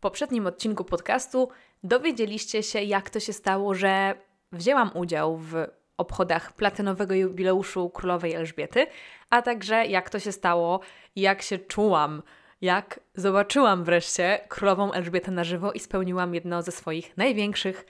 [0.00, 1.48] poprzednim odcinku podcastu
[1.82, 4.14] dowiedzieliście się, jak to się stało, że
[4.52, 5.54] wzięłam udział w
[5.96, 8.86] obchodach platynowego jubileuszu królowej Elżbiety,
[9.30, 10.80] a także jak to się stało,
[11.16, 12.22] jak się czułam,
[12.60, 17.86] jak zobaczyłam wreszcie królową Elżbietę na żywo i spełniłam jedno ze swoich największych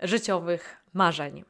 [0.00, 1.44] życiowych marzeń.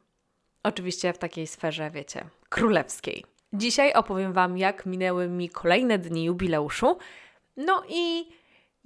[0.63, 3.25] Oczywiście w takiej sferze, wiecie, królewskiej.
[3.53, 6.99] Dzisiaj opowiem Wam, jak minęły mi kolejne dni jubileuszu,
[7.57, 8.29] no i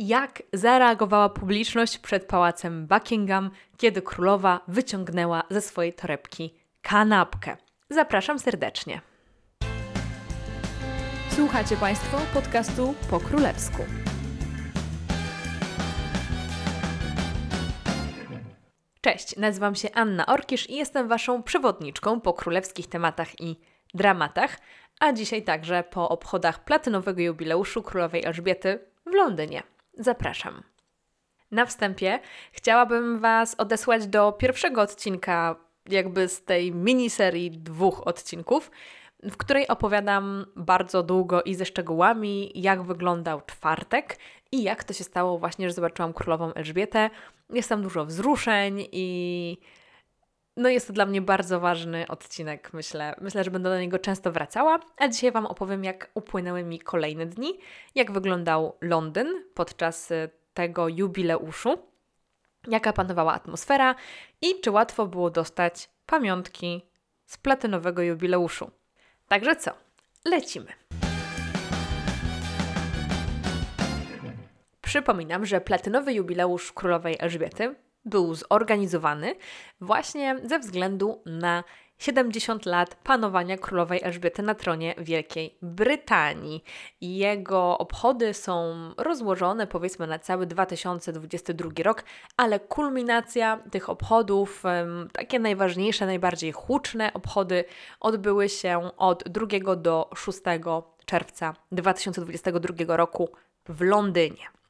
[0.08, 7.56] jak zareagowała publiczność przed pałacem Buckingham, kiedy królowa wyciągnęła ze swojej torebki kanapkę.
[7.90, 9.00] Zapraszam serdecznie.
[11.30, 13.82] Słuchacie Państwo podcastu po królewsku.
[19.00, 23.60] Cześć, nazywam się Anna Orkisz i jestem Waszą przewodniczką po królewskich tematach i
[23.94, 24.58] dramatach,
[25.00, 29.62] a dzisiaj także po obchodach platynowego jubileuszu królowej Elżbiety w Londynie.
[29.94, 30.62] Zapraszam.
[31.50, 32.20] Na wstępie
[32.52, 35.56] chciałabym Was odesłać do pierwszego odcinka,
[35.88, 38.70] jakby z tej miniserii dwóch odcinków,
[39.22, 44.18] w której opowiadam bardzo długo i ze szczegółami, jak wyglądał czwartek
[44.52, 47.10] i jak to się stało właśnie, że zobaczyłam królową Elżbietę.
[47.50, 49.58] Jest tam dużo wzruszeń i
[50.56, 53.14] no jest to dla mnie bardzo ważny odcinek, myślę.
[53.20, 57.26] Myślę, że będę do niego często wracała, a dzisiaj Wam opowiem, jak upłynęły mi kolejne
[57.26, 57.58] dni,
[57.94, 61.78] jak wyglądał Londyn podczas y, tego jubileuszu,
[62.68, 63.94] jaka panowała atmosfera
[64.40, 66.86] i czy łatwo było dostać pamiątki
[67.26, 68.70] z platynowego jubileuszu.
[69.28, 69.70] Także co?
[70.24, 70.72] Lecimy.
[74.80, 79.34] Przypominam, że platynowy jubileusz królowej Elżbiety był zorganizowany
[79.80, 81.64] właśnie ze względu na
[81.98, 86.64] 70 lat panowania królowej Elżbiety na tronie Wielkiej Brytanii.
[87.00, 92.04] Jego obchody są rozłożone powiedzmy na cały 2022 rok,
[92.36, 94.62] ale kulminacja tych obchodów,
[95.12, 97.64] takie najważniejsze, najbardziej huczne obchody
[98.00, 100.38] odbyły się od 2 do 6
[101.06, 103.28] czerwca 2022 roku
[103.68, 104.61] w Londynie.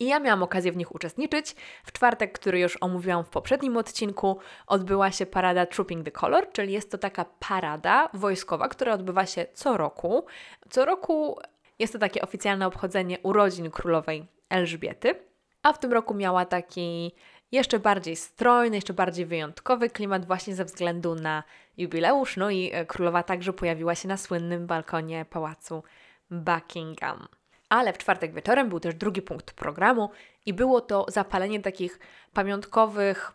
[0.00, 1.54] I ja miałam okazję w nich uczestniczyć.
[1.84, 6.72] W czwartek, który już omówiłam w poprzednim odcinku, odbyła się parada Trooping the Color, czyli
[6.72, 10.26] jest to taka parada wojskowa, która odbywa się co roku.
[10.70, 11.38] Co roku
[11.78, 15.14] jest to takie oficjalne obchodzenie urodzin królowej Elżbiety,
[15.62, 17.12] a w tym roku miała taki
[17.52, 21.42] jeszcze bardziej strojny, jeszcze bardziej wyjątkowy klimat właśnie ze względu na
[21.76, 22.36] jubileusz.
[22.36, 25.82] No i e, królowa także pojawiła się na słynnym balkonie pałacu
[26.30, 27.39] Buckingham.
[27.70, 30.10] Ale w czwartek wieczorem był też drugi punkt programu
[30.46, 31.98] i było to zapalenie takich
[32.32, 33.32] pamiątkowych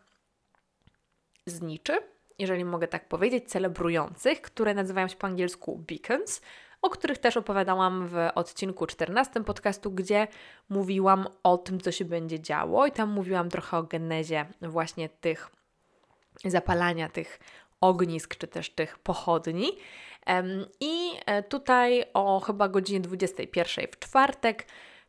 [1.45, 1.93] zniczy,
[2.39, 6.41] jeżeli mogę tak powiedzieć, celebrujących, które nazywają się po angielsku beacons,
[6.81, 10.27] o których też opowiadałam w odcinku 14 podcastu, gdzie
[10.69, 15.49] mówiłam o tym, co się będzie działo i tam mówiłam trochę o genezie właśnie tych
[16.45, 17.39] zapalania tych
[17.81, 19.71] ognisk czy też tych pochodni.
[20.79, 24.65] I e, tutaj o chyba godzinie 21 w czwartek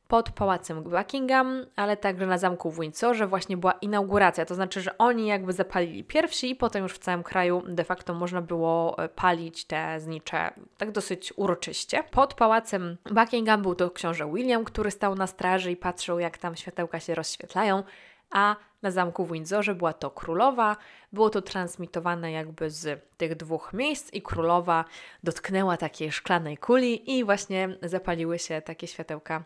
[0.08, 4.98] pod pałacem Buckingham, ale także na zamku w Windsorze właśnie była inauguracja, to znaczy, że
[4.98, 9.08] oni jakby zapalili pierwsi i potem już w całym kraju de facto można było e,
[9.08, 12.04] palić te znicze tak dosyć uroczyście.
[12.10, 16.56] Pod pałacem Buckingham był to książę William, który stał na straży i patrzył jak tam
[16.56, 17.82] światełka się rozświetlają,
[18.30, 20.76] a na zamku w Windsorze była to królowa.
[21.12, 24.84] Było to transmitowane jakby z tych dwóch miejsc i królowa
[25.22, 29.44] dotknęła takiej szklanej kuli i właśnie zapaliły się takie światełka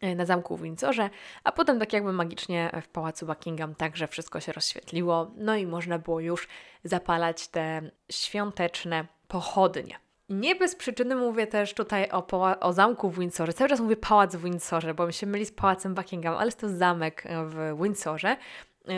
[0.00, 1.10] e, na zamku w Windsorze,
[1.44, 5.98] a potem tak jakby magicznie w pałacu Buckingham także wszystko się rozświetliło, no i można
[5.98, 6.48] było już
[6.84, 10.09] zapalać te świąteczne pochodnie.
[10.30, 12.26] Nie bez przyczyny mówię też tutaj o,
[12.60, 13.52] o zamku w Windsorze.
[13.52, 16.60] Cały czas mówię pałac w Windsorze, bo mi się myli z pałacem Buckingham, ale jest
[16.60, 18.36] to zamek w Windsorze,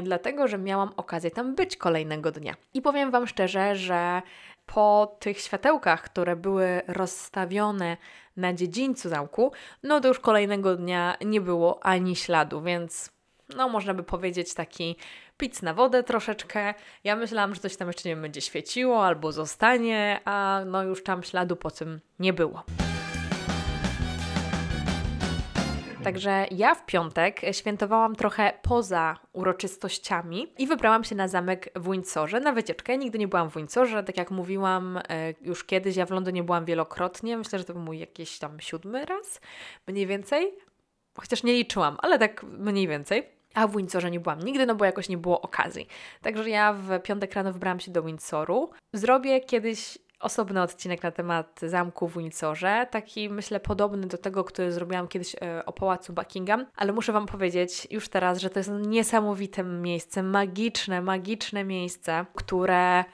[0.02, 2.54] dlatego że miałam okazję tam być kolejnego dnia.
[2.74, 4.22] I powiem Wam szczerze, że
[4.66, 7.96] po tych światełkach, które były rozstawione
[8.36, 13.10] na dziedzińcu zamku, no to już kolejnego dnia nie było ani śladu, więc
[13.56, 14.96] no można by powiedzieć taki
[15.42, 16.74] pic na wodę troszeczkę.
[17.04, 21.22] Ja myślałam, że coś tam jeszcze nie będzie świeciło albo zostanie, a no już tam
[21.22, 22.62] śladu po tym nie było.
[26.04, 32.40] Także ja w piątek świętowałam trochę poza uroczystościami i wybrałam się na zamek w Windsorze
[32.40, 32.98] na wycieczkę.
[32.98, 36.64] Nigdy nie byłam w Windsorze, tak jak mówiłam e, już kiedyś, ja w Londynie byłam
[36.64, 37.36] wielokrotnie.
[37.36, 39.40] Myślę, że to był mój jakiś tam siódmy raz,
[39.86, 40.54] mniej więcej.
[41.20, 43.41] Chociaż nie liczyłam, ale tak mniej więcej.
[43.54, 45.88] A w Windsorze nie byłam nigdy, no bo jakoś nie było okazji.
[46.22, 48.70] Także ja w piątek rano wybrałam się do Windsoru.
[48.92, 54.72] Zrobię kiedyś osobny odcinek na temat zamku w Windsorze, taki myślę podobny do tego, który
[54.72, 58.70] zrobiłam kiedyś e, o pałacu Buckingham, ale muszę Wam powiedzieć już teraz, że to jest
[58.86, 63.04] niesamowite miejsce, magiczne, magiczne miejsce, które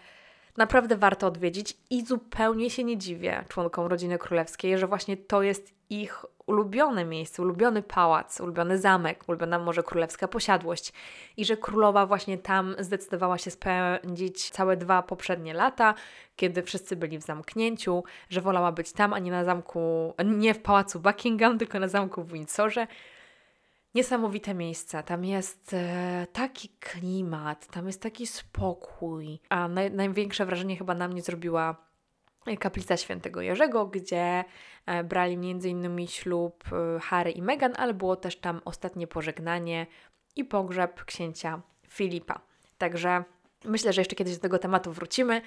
[0.57, 5.75] naprawdę warto odwiedzić i zupełnie się nie dziwię członkom rodziny królewskiej, że właśnie to jest
[5.91, 10.93] ich ulubione miejsce, ulubiony pałac, ulubiony zamek, ulubiona może królewska posiadłość.
[11.37, 15.95] I że królowa właśnie tam zdecydowała się spędzić całe dwa poprzednie lata,
[16.37, 20.63] kiedy wszyscy byli w zamknięciu, że wolała być tam, a nie na zamku, nie w
[20.63, 22.87] pałacu Buckingham, tylko na zamku w Windsorze.
[23.95, 30.77] Niesamowite miejsce, tam jest e, taki klimat, tam jest taki spokój, a naj, największe wrażenie
[30.77, 31.88] chyba na mnie zrobiła
[32.57, 34.45] kaplica świętego Jerzego, gdzie
[34.87, 36.07] e, brali m.in.
[36.07, 39.87] ślub e, Harry i Meghan, ale było też tam ostatnie pożegnanie
[40.37, 42.41] i pogrzeb księcia Filipa.
[42.79, 43.25] Także
[43.65, 45.43] myślę, że jeszcze kiedyś do tego tematu wrócimy,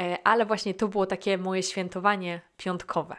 [0.00, 3.16] e, ale właśnie to było takie moje świętowanie piątkowe.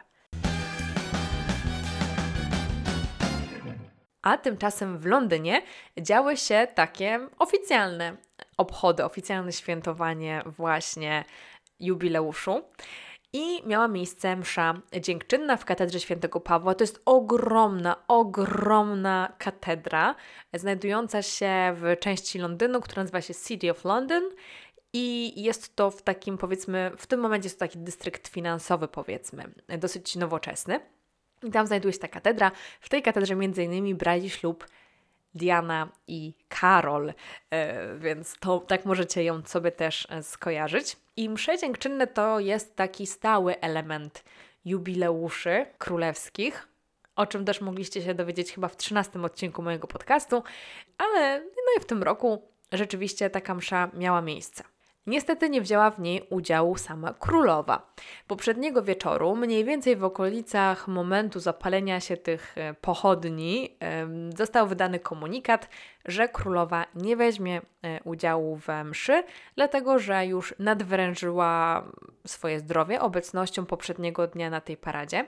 [4.22, 5.62] A tymczasem w Londynie
[6.00, 8.16] działy się takie oficjalne
[8.56, 11.24] obchody, oficjalne świętowanie właśnie
[11.80, 12.62] jubileuszu
[13.36, 16.74] i miała miejsce msza dziękczynna w katedrze świętego Pawła.
[16.74, 20.14] To jest ogromna, ogromna katedra,
[20.54, 24.22] znajdująca się w części Londynu, która nazywa się City of London.
[24.92, 29.44] I jest to w takim, powiedzmy, w tym momencie jest to taki dystrykt finansowy, powiedzmy,
[29.78, 30.80] dosyć nowoczesny.
[31.42, 32.52] I tam znajduje się ta katedra.
[32.80, 34.66] W tej katedrze między innymi brali ślub
[35.36, 37.12] Diana i Karol,
[37.50, 40.96] e, więc to tak możecie ją sobie też e, skojarzyć.
[41.16, 44.24] I msze dziękczynne to jest taki stały element
[44.64, 46.68] jubileuszy królewskich,
[47.16, 50.42] o czym też mogliście się dowiedzieć chyba w 13 odcinku mojego podcastu,
[50.98, 52.42] ale no i w tym roku
[52.72, 54.64] rzeczywiście taka msza miała miejsce.
[55.06, 57.94] Niestety nie wzięła w niej udziału sama królowa.
[58.26, 63.76] Poprzedniego wieczoru, mniej więcej w okolicach momentu zapalenia się tych e, pochodni,
[64.36, 65.68] został wydany komunikat,
[66.04, 69.24] że królowa nie weźmie e, udziału we mszy,
[69.56, 71.84] dlatego że już nadwrężyła
[72.26, 75.26] swoje zdrowie obecnością poprzedniego dnia na tej paradzie.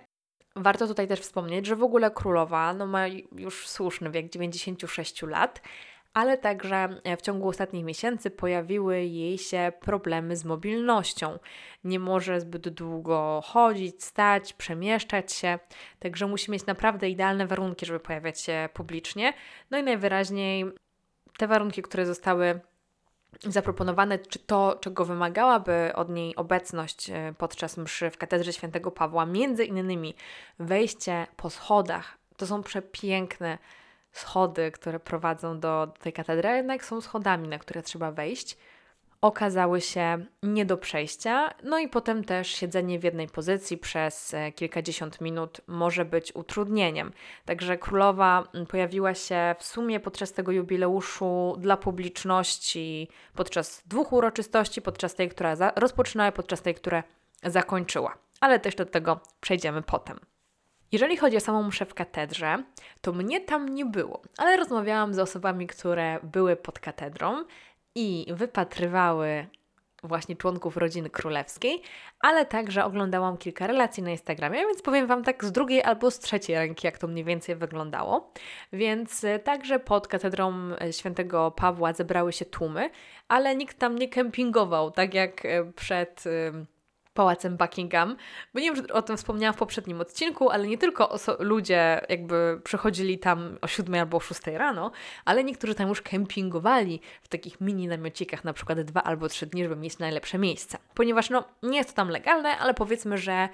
[0.57, 5.63] Warto tutaj też wspomnieć, że w ogóle królowa no, ma już słuszny wiek 96 lat,
[6.15, 11.39] ale także e, w ciągu ostatnich miesięcy pojawiły jej się problemy z mobilnością.
[11.85, 15.59] Nie może zbyt długo chodzić, stać, przemieszczać się,
[15.99, 19.35] także musi mieć naprawdę idealne warunki, żeby pojawiać się publicznie.
[19.71, 20.65] No i najwyraźniej
[21.39, 22.61] te warunki, które zostały
[23.43, 29.27] zaproponowane, czy to, czego wymagałaby od niej obecność e, podczas mszy w katedrze świętego Pawła,
[29.27, 30.15] między innymi
[30.59, 32.19] wejście po schodach.
[32.37, 33.59] To są przepiękne
[34.13, 38.57] schody, które prowadzą do, tej katedry, jednak są schodami, na które trzeba wejść,
[39.21, 41.51] okazały się nie do przejścia.
[41.63, 47.13] No i potem też siedzenie w jednej pozycji przez e, kilkadziesiąt minut może być utrudnieniem.
[47.45, 55.15] Także królowa pojawiła się w sumie podczas tego jubileuszu dla publiczności, podczas dwóch uroczystości, podczas
[55.15, 57.03] tej, która rozpoczynała, podczas tej, która
[57.43, 58.19] zakończyła.
[58.41, 60.28] Ale też do tego przejdziemy potem.
[60.93, 62.63] Jeżeli chodzi o samą mszę w katedrze,
[63.01, 67.45] to mnie tam nie było, ale rozmawiałam z osobami, które były pod katedrą
[67.95, 69.47] i wypatrywały
[70.03, 71.83] właśnie członków rodziny królewskiej,
[72.21, 76.19] ale także oglądałam kilka relacji na Instagramie, więc powiem Wam tak z drugiej albo z
[76.19, 78.33] trzeciej ręki, jak to mniej więcej wyglądało.
[78.73, 82.91] Więc e, także pod katedrą e, świętego Pawła zebrały się tłumy,
[83.29, 86.25] ale nikt tam nie kempingował, tak jak e, przed
[87.19, 88.17] pałacem Buckingham,
[88.55, 92.61] bo nie wiem, czy o tym wspomniałam w poprzednim odcinku, ale nie tylko ludzie jakby
[92.65, 94.91] przychodzili tam o 7 albo o 6 rano,
[95.25, 99.63] ale niektórzy tam już kempingowali w takich mini namiocikach na przykład dwa albo trzy dni,
[99.63, 100.79] żeby mieć najlepsze miejsce.
[100.95, 103.49] Ponieważ no, nie jest to tam legalne, ale powiedzmy, że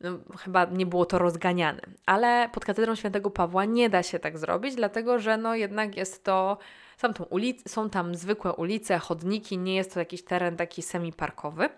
[0.00, 1.80] no, chyba nie było to rozganiane.
[2.06, 6.24] Ale pod katedrą świętego Pawła nie da się tak zrobić, dlatego że no jednak jest
[6.24, 6.58] to
[6.96, 11.68] są tam, ulic, są tam zwykłe ulice, chodniki, nie jest to jakiś teren taki semi-parkowy.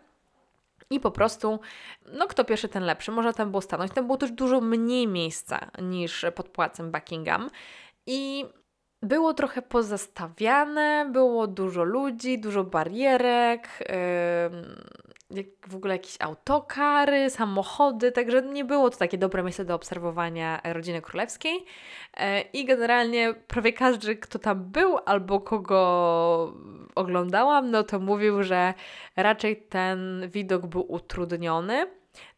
[0.90, 1.60] I po prostu,
[2.12, 3.12] no kto pierwszy, ten lepszy.
[3.12, 3.92] Można tam było stanąć.
[3.92, 7.50] Tam było też dużo mniej miejsca niż pod płacem Buckingham.
[8.06, 8.44] I
[9.02, 13.88] było trochę pozastawiane, było dużo ludzi, dużo barierek, yy,
[15.66, 21.02] w ogóle jakieś autokary, samochody, także nie było to takie dobre miejsce do obserwowania rodziny
[21.02, 21.54] królewskiej.
[21.54, 26.54] Yy, I generalnie prawie każdy, kto tam był albo kogo
[26.94, 28.74] oglądałam, no to mówił, że
[29.16, 31.86] raczej ten widok był utrudniony.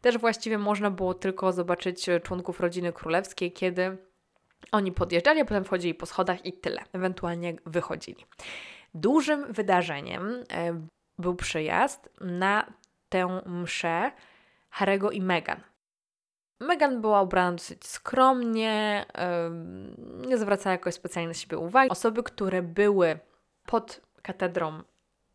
[0.01, 3.97] Też właściwie można było tylko zobaczyć członków rodziny królewskiej, kiedy
[4.71, 6.81] oni podjeżdżali, a potem wchodzili po schodach i tyle.
[6.93, 8.25] Ewentualnie wychodzili.
[8.93, 10.81] Dużym wydarzeniem e,
[11.19, 12.73] był przyjazd na
[13.11, 14.11] tę mszę
[14.69, 15.61] Harego i Meghan.
[16.59, 19.05] Meghan była ubrana dosyć skromnie,
[20.27, 21.89] nie zwracała jakoś specjalnie na siebie uwagi.
[21.89, 23.19] Osoby, które były
[23.65, 24.83] pod katedrą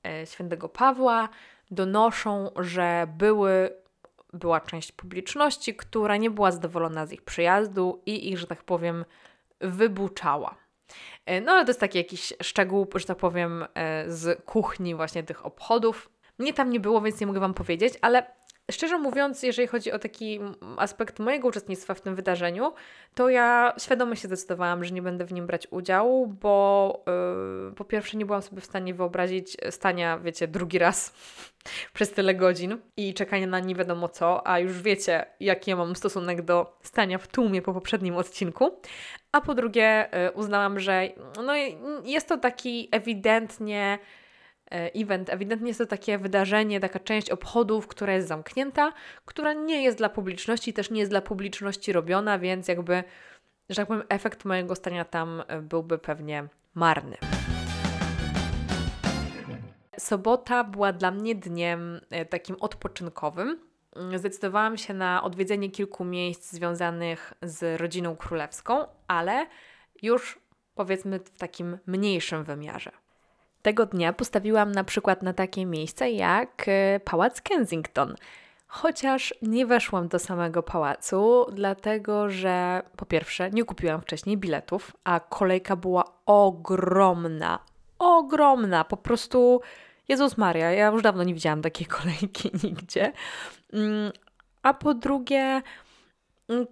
[0.06, 1.28] e, świętego Pawła,
[1.70, 3.70] donoszą, że były,
[4.32, 9.04] była część publiczności, która nie była zadowolona z ich przyjazdu i ich, że tak powiem,
[9.60, 10.54] wybuczała.
[11.26, 15.22] E, no ale to jest taki jakiś szczegół, że tak powiem, e, z kuchni właśnie
[15.22, 16.10] tych obchodów.
[16.38, 18.26] Mnie tam nie było, więc nie mogę Wam powiedzieć, ale
[18.70, 20.40] Szczerze mówiąc, jeżeli chodzi o taki
[20.76, 22.72] aspekt mojego uczestnictwa w tym wydarzeniu,
[23.14, 27.04] to ja świadomie się zdecydowałam, że nie będę w nim brać udziału, bo
[27.66, 31.14] yy, po pierwsze nie byłam sobie w stanie wyobrazić stania, wiecie, drugi raz
[31.94, 35.96] przez tyle godzin i czekania na nie wiadomo co, a już wiecie, jaki ja mam
[35.96, 38.80] stosunek do stania w tłumie po poprzednim odcinku.
[39.32, 41.08] A po drugie, yy, uznałam, że
[41.44, 41.52] no,
[42.04, 43.98] jest to taki ewidentnie E,
[44.70, 45.30] event.
[45.30, 48.92] Ewidentnie jest to takie wydarzenie, taka część obchodów, która jest zamknięta,
[49.24, 53.04] która nie jest dla publiczności, też nie jest dla publiczności robiona, więc jakby,
[53.70, 57.16] że tak powiem, efekt mojego stania tam e, byłby pewnie marny.
[59.98, 63.60] Sobota była dla mnie dniem e, takim odpoczynkowym.
[64.16, 69.46] Zdecydowałam się na odwiedzenie kilku miejsc związanych z rodziną królewską, ale
[70.02, 70.38] już
[70.74, 72.92] powiedzmy w takim mniejszym wymiarze
[73.66, 78.14] tego dnia postawiłam na przykład na takie miejsca jak e, Pałac Kensington.
[78.66, 85.20] Chociaż nie weszłam do samego pałacu, dlatego że po pierwsze nie kupiłam wcześniej biletów, a
[85.20, 87.58] kolejka była ogromna.
[87.98, 89.60] Ogromna, po prostu
[90.08, 93.12] Jezus Maria, ja już dawno nie widziałam takiej kolejki nigdzie.
[93.72, 94.12] Mm,
[94.62, 95.62] a po drugie,
[96.48, 96.66] mm,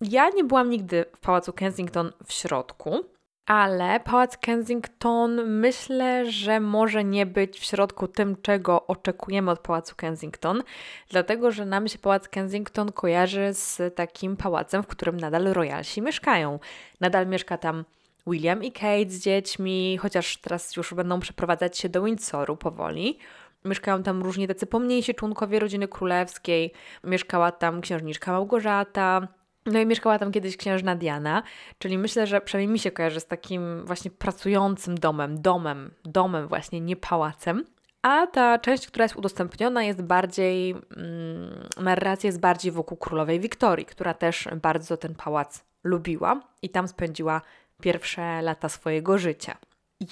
[0.00, 3.04] ja nie byłam nigdy w pałacu Kensington w środku
[3.50, 9.94] ale Pałac Kensington myślę, że może nie być w środku tym, czego oczekujemy od Pałacu
[9.96, 10.62] Kensington,
[11.08, 16.58] dlatego że nam się Pałac Kensington kojarzy z takim pałacem, w którym nadal royalsi mieszkają.
[17.00, 17.84] Nadal mieszka tam
[18.26, 23.18] William i Kate z dziećmi, chociaż teraz już będą przeprowadzać się do Windsoru powoli.
[23.64, 26.72] Mieszkają tam różni tacy pomniejsi członkowie rodziny królewskiej.
[27.04, 29.28] Mieszkała tam księżniczka Małgorzata,
[29.66, 31.42] no i mieszkała tam kiedyś księżna Diana,
[31.78, 36.80] czyli myślę, że przynajmniej mi się kojarzy z takim właśnie pracującym domem, domem, domem właśnie,
[36.80, 37.64] nie pałacem.
[38.02, 43.86] A ta część, która jest udostępniona, jest bardziej, mm, narracja jest bardziej wokół królowej Wiktorii,
[43.86, 47.40] która też bardzo ten pałac lubiła i tam spędziła
[47.82, 49.56] pierwsze lata swojego życia.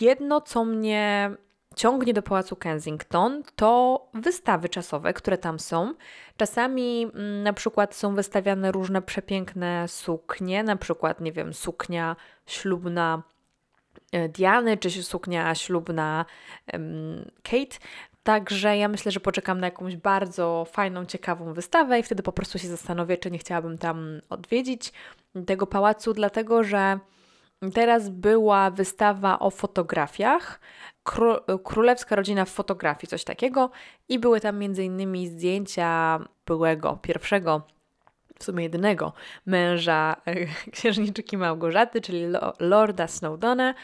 [0.01, 1.31] Jedno, co mnie
[1.79, 5.95] ciągnie do Pałacu Kensington, to wystawy czasowe, które tam są.
[6.37, 12.17] Czasami mm, na przykład są wystawiane różne przepiękne suknie, na przykład, nie wiem, suknia
[12.47, 13.23] ślubna
[14.13, 16.25] e, Diany, czy suknia ślubna
[17.43, 17.79] Kate.
[18.23, 22.59] Także ja myślę, że poczekam na jakąś bardzo fajną, ciekawą wystawę i wtedy po prostu
[22.59, 24.93] się zastanowię, czy nie chciałabym tam odwiedzić
[25.47, 26.99] tego pałacu, dlatego że
[27.75, 30.61] teraz była wystawa o fotografiach
[31.65, 33.71] królewska rodzina w fotografii, coś takiego.
[34.09, 37.63] I były tam innymi zdjęcia byłego, pierwszego,
[38.39, 39.13] w sumie jedynego
[39.47, 40.17] męża
[40.73, 42.25] księżniczki Małgorzaty, czyli
[42.61, 43.75] Lorda Snowdona,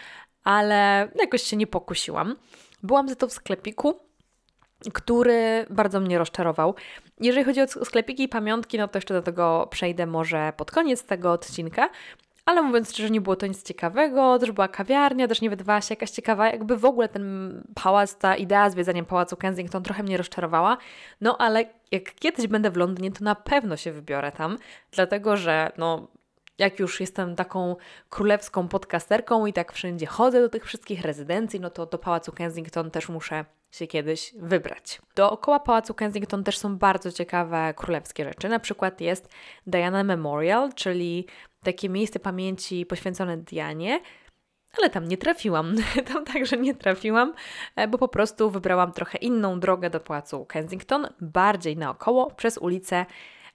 [0.45, 2.37] ale jakoś się nie pokusiłam.
[2.83, 4.00] Byłam za to w sklepiku,
[4.93, 6.75] który bardzo mnie rozczarował.
[7.21, 11.04] Jeżeli chodzi o sklepiki i pamiątki, no to jeszcze do tego przejdę może pod koniec
[11.04, 11.90] tego odcinka,
[12.47, 15.93] ale mówiąc szczerze, nie było to nic ciekawego, też była kawiarnia, też nie wydawała się
[15.93, 20.77] jakaś ciekawa, jakby w ogóle ten pałac, ta idea zwiedzania pałacu Kensington trochę mnie rozczarowała.
[21.21, 24.59] No ale jak kiedyś będę w Londynie, to na pewno się wybiorę tam,
[24.91, 26.09] dlatego że no
[26.59, 27.77] jak już jestem taką
[28.11, 32.91] królewską podcasterką i tak wszędzie chodzę do tych wszystkich rezydencji, no to do Pałacu Kensington
[32.91, 35.01] też muszę się kiedyś wybrać.
[35.17, 38.49] Dookoła Pałacu Kensington też są bardzo ciekawe królewskie rzeczy.
[38.49, 39.29] Na przykład jest
[39.67, 41.27] Diana Memorial, czyli
[41.64, 44.00] takie miejsce pamięci poświęcone Dianie,
[44.78, 45.75] ale tam nie trafiłam.
[46.12, 47.35] Tam także nie trafiłam,
[47.76, 53.06] e, bo po prostu wybrałam trochę inną drogę do Pałacu Kensington, bardziej naokoło, przez ulicę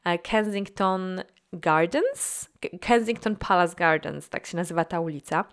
[0.05, 1.23] e, Kensington
[1.53, 2.49] Gardens,
[2.81, 5.45] Kensington Palace Gardens, tak się nazywa ta ulica.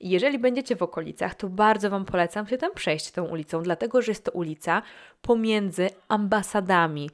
[0.00, 4.10] Jeżeli będziecie w okolicach, to bardzo Wam polecam się tam przejść tą ulicą, dlatego że
[4.10, 4.82] jest to ulica
[5.22, 7.10] pomiędzy ambasadami.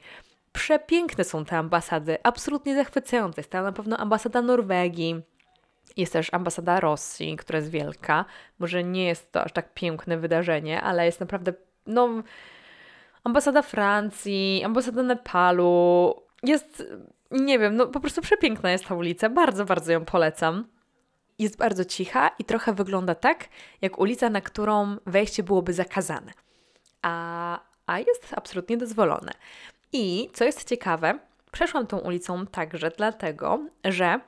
[0.51, 3.41] Przepiękne są te ambasady, absolutnie zachwycające.
[3.41, 5.21] Jest tam na pewno ambasada Norwegii,
[5.97, 8.25] jest też ambasada Rosji, która jest wielka.
[8.59, 11.53] Może nie jest to aż tak piękne wydarzenie, ale jest naprawdę,
[11.87, 12.09] no,
[13.23, 16.15] ambasada Francji, ambasada Nepalu.
[16.43, 16.83] Jest,
[17.31, 19.29] nie wiem, no po prostu przepiękna jest ta ulica.
[19.29, 20.67] Bardzo, bardzo ją polecam.
[21.39, 23.49] Jest bardzo cicha i trochę wygląda tak,
[23.81, 26.31] jak ulica, na którą wejście byłoby zakazane.
[27.01, 29.31] A, a jest absolutnie dozwolone.
[29.93, 31.19] I co jest ciekawe,
[31.51, 34.19] Przeszłam tą ulicą także dlatego, że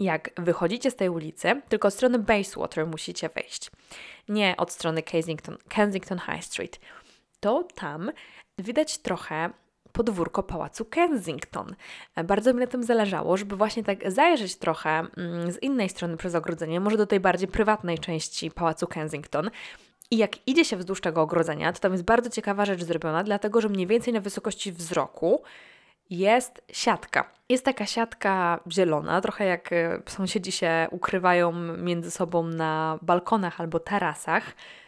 [0.00, 3.70] jak wychodzicie z tej ulicy, tylko od strony Bayswater musicie wejść,
[4.28, 6.80] nie od strony Kensington, Kensington High Street,
[7.40, 8.12] to tam
[8.58, 9.50] widać trochę
[9.92, 11.76] podwórko pałacu Kensington.
[12.24, 16.34] Bardzo mi na tym zależało, żeby właśnie tak zajrzeć trochę mm, z innej strony przez
[16.34, 19.50] ogrodzenie, może do tej bardziej prywatnej części pałacu Kensington.
[20.10, 23.60] I jak idzie się wzdłuż tego ogrodzenia, to tam jest bardzo ciekawa rzecz zrobiona, dlatego
[23.60, 25.42] że mniej więcej na wysokości wzroku
[26.10, 27.30] jest siatka.
[27.48, 33.80] Jest taka siatka zielona, trochę jak e, sąsiedzi się ukrywają między sobą na balkonach albo
[33.80, 34.44] tarasach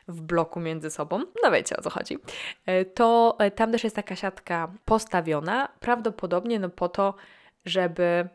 [0.08, 1.22] w bloku między sobą.
[1.42, 2.18] No wiecie o co chodzi.
[2.66, 7.14] E, to e, tam też jest taka siatka postawiona, prawdopodobnie no po to,
[7.64, 8.28] żeby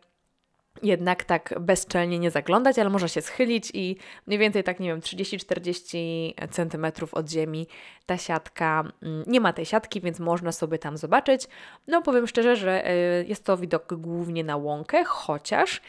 [0.81, 4.99] jednak tak bezczelnie nie zaglądać, ale można się schylić i mniej więcej tak, nie wiem,
[5.01, 7.67] 30-40 centymetrów od ziemi
[8.05, 11.47] ta siatka, mm, nie ma tej siatki, więc można sobie tam zobaczyć.
[11.87, 15.81] No powiem szczerze, że y, jest to widok głównie na łąkę, chociaż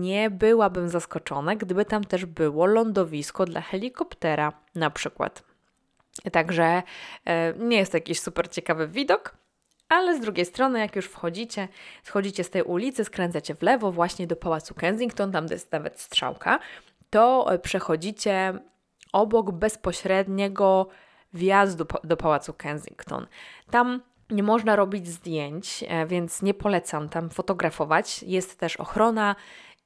[0.00, 5.42] nie byłabym zaskoczona, gdyby tam też było lądowisko dla helikoptera na przykład.
[6.32, 6.82] Także
[7.28, 9.36] y, nie jest to jakiś super ciekawy widok,
[9.88, 11.68] ale z drugiej strony, jak już wchodzicie,
[12.02, 16.58] schodzicie z tej ulicy, skręcacie w lewo właśnie do Pałacu Kensington, tam jest nawet strzałka,
[17.10, 18.58] to e, przechodzicie
[19.12, 20.88] obok bezpośredniego
[21.32, 23.26] wjazdu do Pałacu Kensington.
[23.70, 28.22] Tam nie można robić zdjęć, e, więc nie polecam tam fotografować.
[28.22, 29.36] Jest też ochrona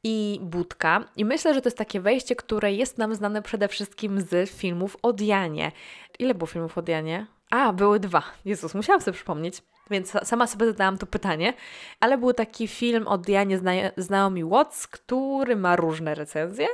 [0.05, 1.05] i budka.
[1.17, 4.97] I myślę, że to jest takie wejście, które jest nam znane przede wszystkim z filmów
[5.03, 5.73] o Dianie.
[6.19, 7.27] Ile było filmów o Dianie?
[7.51, 8.23] A, były dwa.
[8.45, 9.63] Jezus, musiałam sobie przypomnieć.
[9.91, 11.55] Więc sama sobie zadałam to pytanie,
[12.01, 16.67] ale był taki film od Dianie Zna Znajomi Watts, który ma różne recenzje.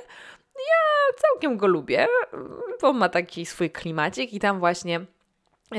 [0.56, 2.06] Ja całkiem go lubię,
[2.80, 5.00] bo ma taki swój klimacik i tam właśnie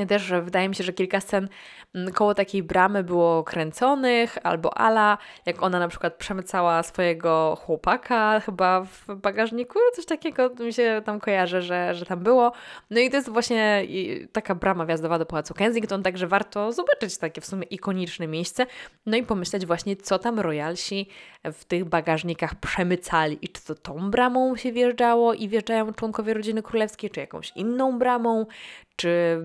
[0.08, 1.48] też wydaje mi się, że kilka scen
[1.94, 8.40] mm, koło takiej bramy było kręconych, albo Ala, jak ona na przykład przemycała swojego chłopaka
[8.40, 12.52] chyba w bagażniku, coś takiego mi się tam kojarzy, że, że tam było.
[12.90, 13.86] No i to jest właśnie
[14.32, 18.66] taka brama wjazdowa do Pałacu Kensington, także warto zobaczyć takie w sumie ikoniczne miejsce,
[19.06, 21.08] no i pomyśleć właśnie, co tam royalsi
[21.44, 26.62] w tych bagażnikach przemycali i czy to tą bramą się wjeżdżało i wjeżdżają członkowie rodziny
[26.62, 28.46] królewskiej, czy jakąś inną bramą,
[28.96, 29.38] czy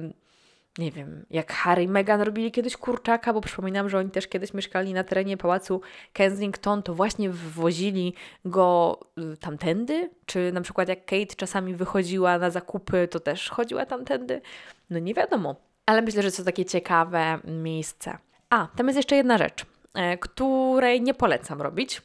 [0.78, 4.54] nie wiem, jak Harry i Meghan robili kiedyś kurczaka, bo przypominam, że oni też kiedyś
[4.54, 5.82] mieszkali na terenie pałacu
[6.14, 8.14] Kensington, to właśnie wwozili
[8.46, 9.00] go
[9.34, 10.10] y, tamtędy?
[10.26, 14.42] Czy na przykład jak Kate czasami wychodziła na zakupy, to też chodziła tamtędy?
[14.90, 15.56] No nie wiadomo.
[15.86, 18.18] Ale myślę, że to takie ciekawe miejsce.
[18.50, 22.02] A, tam jest jeszcze jedna rzecz, e, której nie polecam robić,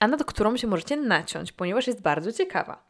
[0.00, 2.82] a nad którą się możecie naciąć, ponieważ jest bardzo ciekawa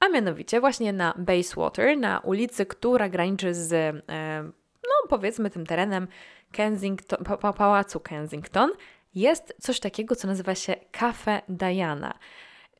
[0.00, 4.42] a mianowicie właśnie na Bayswater, na ulicy, która graniczy z, e,
[4.82, 6.08] no powiedzmy, tym terenem
[6.52, 8.70] Kensington, pa, pałacu Kensington,
[9.14, 12.18] jest coś takiego, co nazywa się Cafe Diana.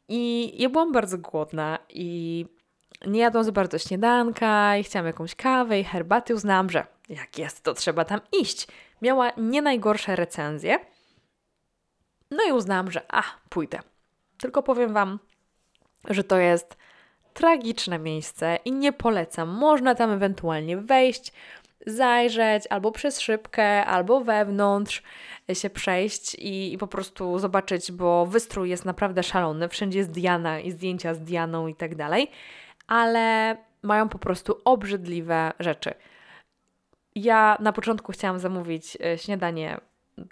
[0.09, 2.46] I ja byłam bardzo głodna i
[3.07, 6.35] nie jadłam za bardzo śniadanka i chciałam jakąś kawę i herbaty.
[6.35, 8.68] Uznałam, że jak jest, to trzeba tam iść.
[9.02, 10.78] Miała nie najgorsze recenzje.
[12.31, 13.78] No i uznałam, że a, pójdę.
[14.38, 15.18] Tylko powiem Wam,
[16.11, 16.76] że to jest
[17.38, 19.48] tragiczne miejsce i nie polecam.
[19.48, 21.33] Można tam ewentualnie wejść,
[21.87, 25.03] zajrzeć albo przez szybkę, albo wewnątrz
[25.53, 29.68] się przejść i, i, po prostu zobaczyć, bo wystrój jest naprawdę szalony.
[29.68, 32.31] Wszędzie jest Diana i zdjęcia z Dianą i tak dalej,
[32.87, 35.94] ale mają po prostu obrzydliwe rzeczy.
[37.14, 39.81] Ja na początku chciałam zamówić e, śniadanie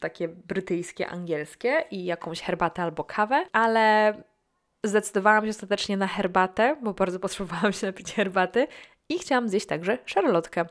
[0.00, 4.14] takie brytyjskie, angielskie i jakąś herbatę albo kawę, ale
[4.88, 8.66] zdecydowałam się ostatecznie na herbatę, bo bardzo potrzebowałam się napić herbaty
[9.08, 10.66] i chciałam zjeść także szarlotkę.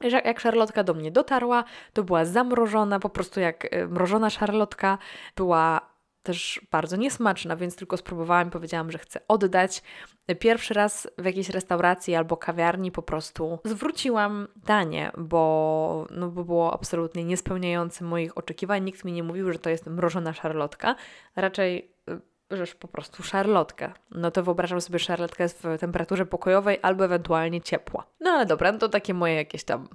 [0.00, 4.98] Jak szarlotka do mnie dotarła, to była zamrożona, po prostu jak y, mrożona szarlotka,
[5.36, 9.82] była też bardzo niesmaczna, więc tylko spróbowałam powiedziałam, że chcę oddać.
[10.38, 16.74] Pierwszy raz w jakiejś restauracji albo kawiarni po prostu zwróciłam danie, bo, no, bo było
[16.74, 18.84] absolutnie niespełniające moich oczekiwań.
[18.84, 20.94] Nikt mi nie mówił, że to jest mrożona szarlotka.
[21.36, 21.94] Raczej
[22.52, 23.92] y, rzecz po prostu szarlotkę.
[24.10, 28.06] No to wyobrażam sobie szarlotkę w temperaturze pokojowej albo ewentualnie ciepła.
[28.20, 29.88] No ale dobra, no to takie moje jakieś tam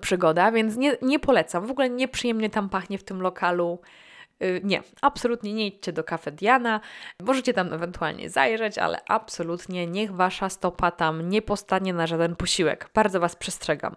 [0.00, 1.66] przygoda, więc nie, nie polecam.
[1.66, 3.80] W ogóle nieprzyjemnie tam pachnie w tym lokalu.
[4.40, 6.80] Yy, nie, absolutnie nie idźcie do Cafe Diana.
[7.22, 12.90] Możecie tam ewentualnie zajrzeć, ale absolutnie niech wasza stopa tam nie postanie na żaden posiłek.
[12.94, 13.96] Bardzo was przestrzegam.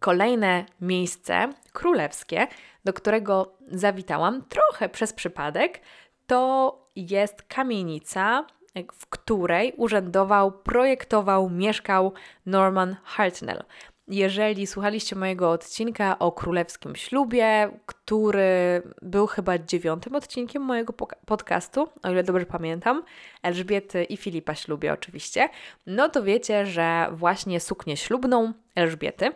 [0.00, 2.46] Kolejne miejsce królewskie
[2.84, 5.80] do którego zawitałam trochę przez przypadek,
[6.26, 8.46] to jest kamienica,
[8.92, 12.12] w której urzędował, projektował, mieszkał
[12.46, 13.64] Norman Hartnell.
[14.08, 20.92] Jeżeli słuchaliście mojego odcinka o królewskim ślubie, który był chyba dziewiątym odcinkiem mojego
[21.26, 23.02] podcastu, o ile dobrze pamiętam,
[23.42, 25.48] Elżbiety i Filipa ślubie oczywiście,
[25.86, 29.32] no to wiecie, że właśnie suknię ślubną Elżbiety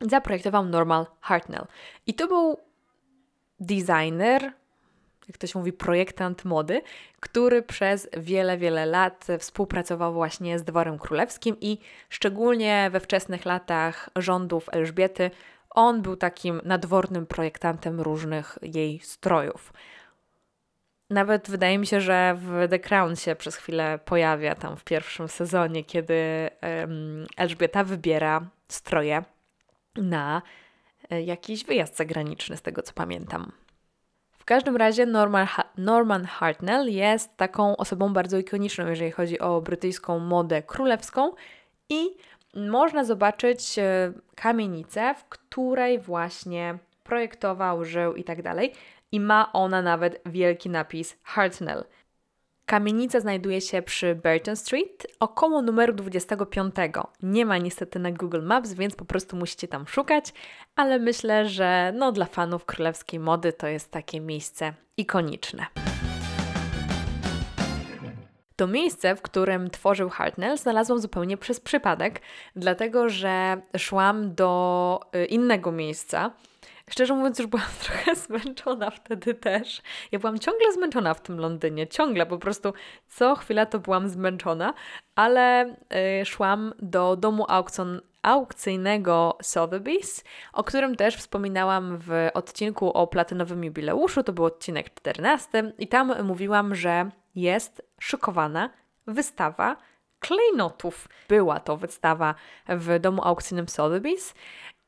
[0.00, 1.66] zaprojektował Normal Hartnell.
[2.06, 2.65] I to był
[3.60, 4.52] designer,
[5.28, 6.82] jak to się mówi, projektant mody,
[7.20, 14.10] który przez wiele, wiele lat współpracował właśnie z dworem królewskim i szczególnie we wczesnych latach
[14.16, 15.30] rządów Elżbiety
[15.70, 19.72] on był takim nadwornym projektantem różnych jej strojów.
[21.10, 25.28] Nawet wydaje mi się, że w The Crown się przez chwilę pojawia tam w pierwszym
[25.28, 29.24] sezonie, kiedy um, Elżbieta wybiera stroje
[29.96, 30.42] na
[31.10, 33.52] jakiś wyjazd zagraniczny, z tego co pamiętam.
[34.38, 35.46] W każdym razie Norman,
[35.78, 41.32] Norman Hartnell jest taką osobą bardzo ikoniczną, jeżeli chodzi o brytyjską modę królewską
[41.88, 42.16] i
[42.54, 48.72] można zobaczyć e, kamienicę, w której właśnie projektował, żył i tak dalej.
[49.12, 51.84] I ma ona nawet wielki napis Hartnell.
[52.66, 56.74] Kamienica znajduje się przy Burton Street około numeru 25.
[57.22, 60.32] Nie ma niestety na Google Maps, więc po prostu musicie tam szukać,
[60.76, 65.66] ale myślę, że no dla fanów królewskiej mody to jest takie miejsce ikoniczne.
[68.56, 72.20] To miejsce, w którym tworzył Hartnell, znalazłam zupełnie przez przypadek,
[72.56, 76.30] dlatego że szłam do y, innego miejsca,
[76.90, 79.82] Szczerze mówiąc, już byłam trochę zmęczona wtedy też.
[80.12, 82.72] Ja byłam ciągle zmęczona w tym Londynie, ciągle po prostu
[83.08, 84.74] co chwila to byłam zmęczona,
[85.14, 85.76] ale
[86.20, 93.64] y, szłam do domu aukcjon, aukcyjnego Sotheby's, o którym też wspominałam w odcinku o platynowym
[93.64, 98.70] jubileuszu, to był odcinek 14 i tam mówiłam, że jest szykowana
[99.06, 99.76] wystawa
[100.18, 101.08] klejnotów.
[101.28, 102.34] Była to wystawa
[102.68, 104.34] w domu aukcyjnym Sotheby's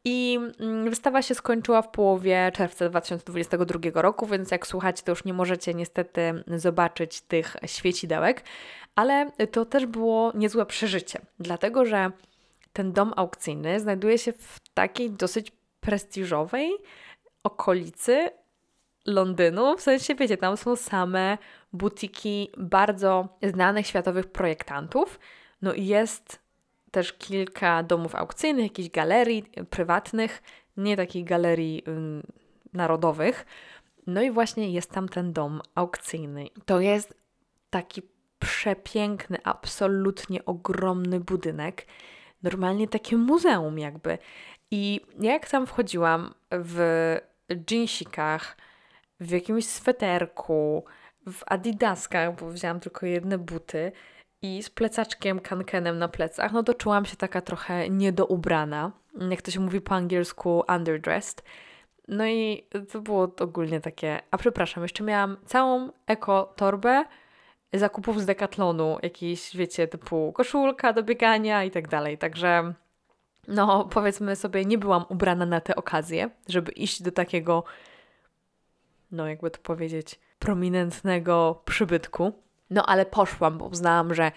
[0.08, 5.24] i mm, wystawa się skończyła w połowie czerwca 2022 roku, więc jak słuchacie, to już
[5.24, 8.44] nie możecie niestety zobaczyć tych świecidełek,
[8.94, 12.10] ale to też było niezłe przeżycie, dlatego że
[12.72, 16.72] ten dom aukcyjny znajduje się w takiej dosyć prestiżowej
[17.42, 18.30] okolicy
[19.06, 19.76] Londynu.
[19.76, 21.38] W sensie, wiecie, tam są same
[21.72, 25.20] butiki bardzo znanych światowych projektantów.
[25.62, 26.47] No i jest
[26.90, 30.42] też kilka domów aukcyjnych, jakichś galerii prywatnych,
[30.76, 31.84] nie takich galerii
[32.72, 33.46] narodowych.
[34.06, 36.46] No i właśnie jest tam ten dom aukcyjny.
[36.66, 37.14] To jest
[37.70, 38.02] taki
[38.38, 41.86] przepiękny, absolutnie ogromny budynek.
[42.42, 44.18] Normalnie takie muzeum jakby.
[44.70, 46.78] I jak tam wchodziłam w
[47.70, 48.56] jeansikach,
[49.20, 50.84] w jakimś sweterku,
[51.26, 53.92] w adidaskach, bo wzięłam tylko jedne buty,
[54.42, 58.92] i z plecaczkiem kankenem na plecach, no to czułam się taka trochę niedoubrana,
[59.30, 61.42] jak to się mówi po angielsku underdressed.
[62.08, 67.04] No i to było ogólnie takie, a przepraszam, jeszcze miałam całą eko torbę
[67.72, 72.74] zakupów z Decathlonu, jakieś, wiecie, typu koszulka do biegania i tak dalej, także
[73.48, 77.64] no powiedzmy sobie, nie byłam ubrana na tę okazję, żeby iść do takiego,
[79.10, 82.32] no jakby to powiedzieć, prominentnego przybytku.
[82.70, 84.32] No ale poszłam, bo uznałam, że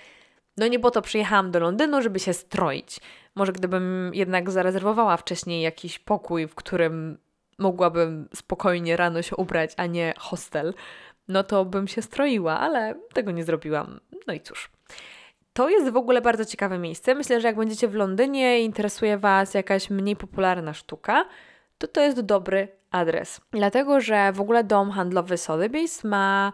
[0.57, 2.99] no nie po to przyjechałam do Londynu, żeby się stroić.
[3.35, 7.17] Może gdybym jednak zarezerwowała wcześniej jakiś pokój, w którym
[7.57, 10.73] mogłabym spokojnie rano się ubrać, a nie hostel,
[11.27, 13.99] no to bym się stroiła, ale tego nie zrobiłam.
[14.27, 14.71] No i cóż.
[15.53, 17.15] To jest w ogóle bardzo ciekawe miejsce.
[17.15, 21.25] Myślę, że jak będziecie w Londynie i interesuje Was jakaś mniej popularna sztuka,
[21.77, 23.41] to to jest dobry adres.
[23.51, 26.53] Dlatego, że w ogóle dom handlowy Sotheby's ma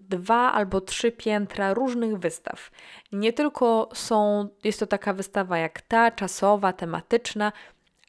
[0.00, 2.70] dwa albo trzy piętra różnych wystaw.
[3.12, 7.52] Nie tylko są, jest to taka wystawa jak ta, czasowa, tematyczna,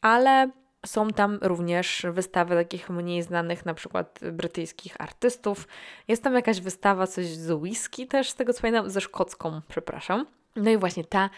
[0.02, 0.50] ale
[0.86, 5.68] są tam również wystawy takich mniej znanych, na przykład brytyjskich artystów.
[6.08, 10.26] Jest tam jakaś wystawa, coś z whisky też, z tego co pamiętam, ze szkocką, przepraszam.
[10.56, 11.30] No i właśnie ta,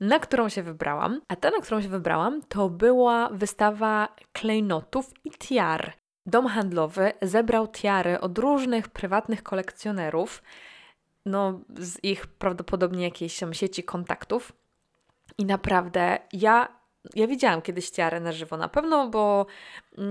[0.00, 1.20] na którą się wybrałam.
[1.28, 5.92] A ta, na którą się wybrałam, to była wystawa klejnotów i tiar.
[6.26, 10.42] Dom handlowy zebrał tiary od różnych prywatnych kolekcjonerów,
[11.26, 14.52] no z ich prawdopodobnie jakiejś tam sieci kontaktów.
[15.38, 16.68] I naprawdę ja,
[17.14, 19.46] ja widziałam kiedyś tiary na żywo, na pewno, bo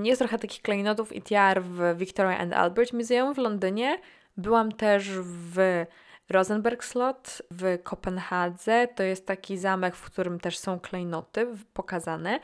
[0.04, 3.99] jest trochę takich klejnotów i tiar w Victoria and Albert Museum w Londynie.
[4.38, 5.86] Byłam też w
[6.30, 8.88] Rosenberg Slot w Kopenhadze.
[8.88, 12.39] To jest taki zamek, w którym też są klejnoty pokazane,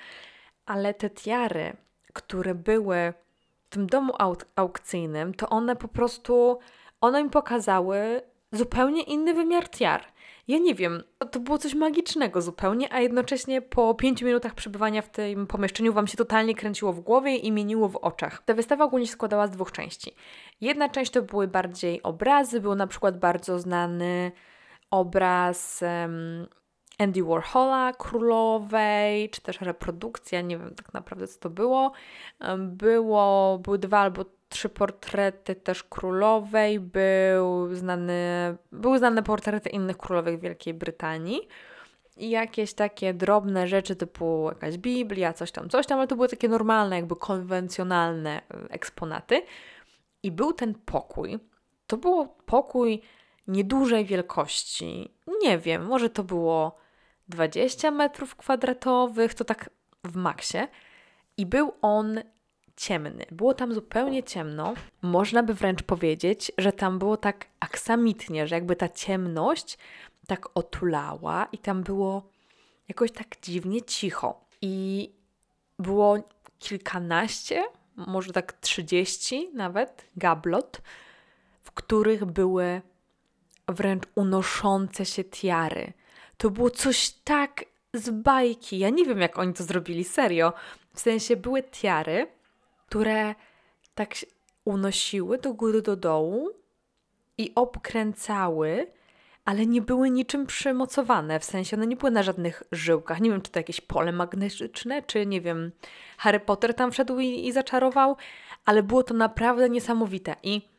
[0.66, 1.74] ale te tiary,
[2.14, 3.14] które były
[3.72, 6.60] tym domu auk aukcyjnym, to one po prostu,
[7.02, 10.06] one mi pokazały zupełnie inny wymiar tiar.
[10.48, 15.10] Ja nie wiem, to było coś magicznego zupełnie, a jednocześnie po pięciu minutach przebywania w
[15.10, 18.44] tym pomieszczeniu Wam się totalnie kręciło w głowie i mieniło w oczach.
[18.46, 20.16] Ta wystawa ogólnie się składała z dwóch części.
[20.62, 24.32] Jedna część to były bardziej obrazy, był na przykład bardzo znany
[24.90, 26.48] obraz um,
[27.04, 31.92] Andy Warhola, królowej, czy też reprodukcja, nie wiem tak naprawdę co to było.
[32.58, 38.14] Było, były dwa albo trzy portrety też królowej, był znany,
[38.72, 41.48] były znane portrety innych królowych Wielkiej Brytanii
[42.18, 46.28] i jakieś takie drobne rzeczy typu jakaś Biblia, coś tam, coś tam, ale to były
[46.28, 49.42] takie normalne, jakby konwencjonalne e, eksponaty.
[50.24, 51.40] I był ten pokój.
[51.88, 53.02] To był pokój
[53.48, 55.14] niedużej wielkości.
[55.42, 56.81] Nie wiem, może to było
[57.32, 59.70] 20 metrów kwadratowych, to tak
[60.04, 60.58] w maksie.
[61.38, 62.20] I był on
[62.78, 63.26] ciemny.
[63.32, 64.74] Było tam zupełnie ciemno.
[65.02, 69.78] Można by wręcz powiedzieć, że tam było tak aksamitnie, że jakby ta ciemność
[70.28, 72.30] tak otulała i tam było
[72.88, 74.46] jakoś tak dziwnie cicho.
[74.62, 75.10] I
[75.80, 76.18] było
[76.60, 77.64] kilkanaście,
[77.96, 80.82] może tak trzydzieści nawet gablot,
[81.62, 82.82] w których były
[83.68, 85.94] wręcz unoszące się tiary.
[86.42, 88.80] To było coś tak z bajki.
[88.80, 90.54] Ja nie wiem, jak oni to zrobili, serio.
[90.94, 92.28] W sensie były tiary,
[92.88, 93.36] które
[93.96, 94.28] tak się
[94.66, 96.50] unosiły do góry, do dołu
[97.38, 98.88] i obkręcały,
[99.46, 103.22] ale nie były niczym przymocowane, w sensie one nie były na żadnych żyłkach.
[103.22, 105.72] Nie wiem, czy to jakieś pole magnetyczne, czy nie wiem,
[106.18, 108.18] Harry Potter tam wszedł i, i zaczarował,
[108.66, 110.36] ale było to naprawdę niesamowite.
[110.44, 110.71] I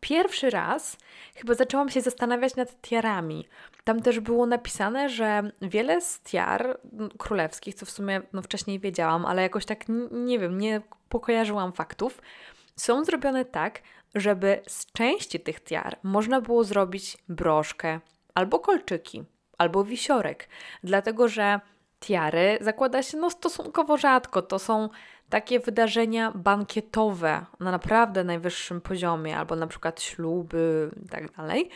[0.00, 0.96] pierwszy raz
[1.34, 3.48] chyba zaczęłam się zastanawiać nad tiarami.
[3.84, 6.80] Tam też było napisane, że wiele z tiar
[7.18, 12.22] królewskich, co w sumie no, wcześniej wiedziałam, ale jakoś tak nie wiem, nie pokojarzyłam faktów,
[12.76, 13.82] są zrobione tak,
[14.14, 18.00] żeby z części tych tiar można było zrobić broszkę,
[18.34, 19.24] albo kolczyki,
[19.58, 20.48] albo wisiorek,
[20.84, 21.60] dlatego że
[22.00, 24.42] tiary zakłada się no stosunkowo rzadko.
[24.42, 24.88] To są
[25.30, 31.70] takie wydarzenia bankietowe na naprawdę najwyższym poziomie, albo na przykład śluby i tak dalej.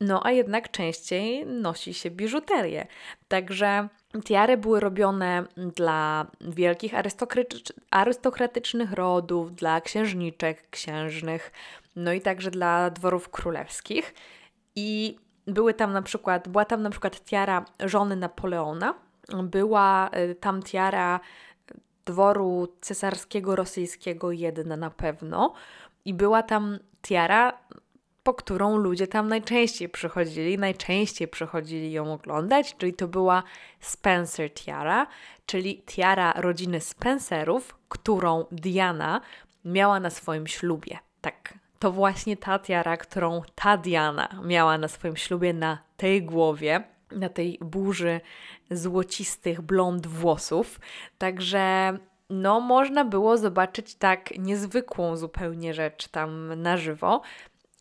[0.00, 2.86] No a jednak częściej nosi się biżuterię.
[3.28, 3.88] Także
[4.24, 6.92] tiary były robione dla wielkich
[7.90, 11.52] arystokratycznych rodów, dla księżniczek, księżnych,
[11.96, 14.14] no i także dla dworów królewskich.
[14.76, 18.94] I były tam na przykład, była tam na przykład tiara żony Napoleona,
[19.42, 21.20] była y, tam tiara
[22.08, 25.52] dworu cesarskiego rosyjskiego jedna na pewno.
[26.04, 27.58] I była tam tiara
[28.28, 33.42] po którą ludzie tam najczęściej przychodzili, najczęściej przychodzili ją oglądać, czyli to była
[33.80, 35.06] Spencer Tiara,
[35.46, 39.20] czyli tiara rodziny Spencerów, którą Diana
[39.64, 40.98] miała na swoim ślubie.
[41.20, 46.84] Tak, to właśnie ta tiara, którą ta Diana miała na swoim ślubie na tej głowie,
[47.12, 48.20] na tej burzy
[48.70, 50.80] złocistych blond włosów.
[51.18, 51.92] Także
[52.30, 57.22] no, można było zobaczyć tak niezwykłą zupełnie rzecz tam na żywo.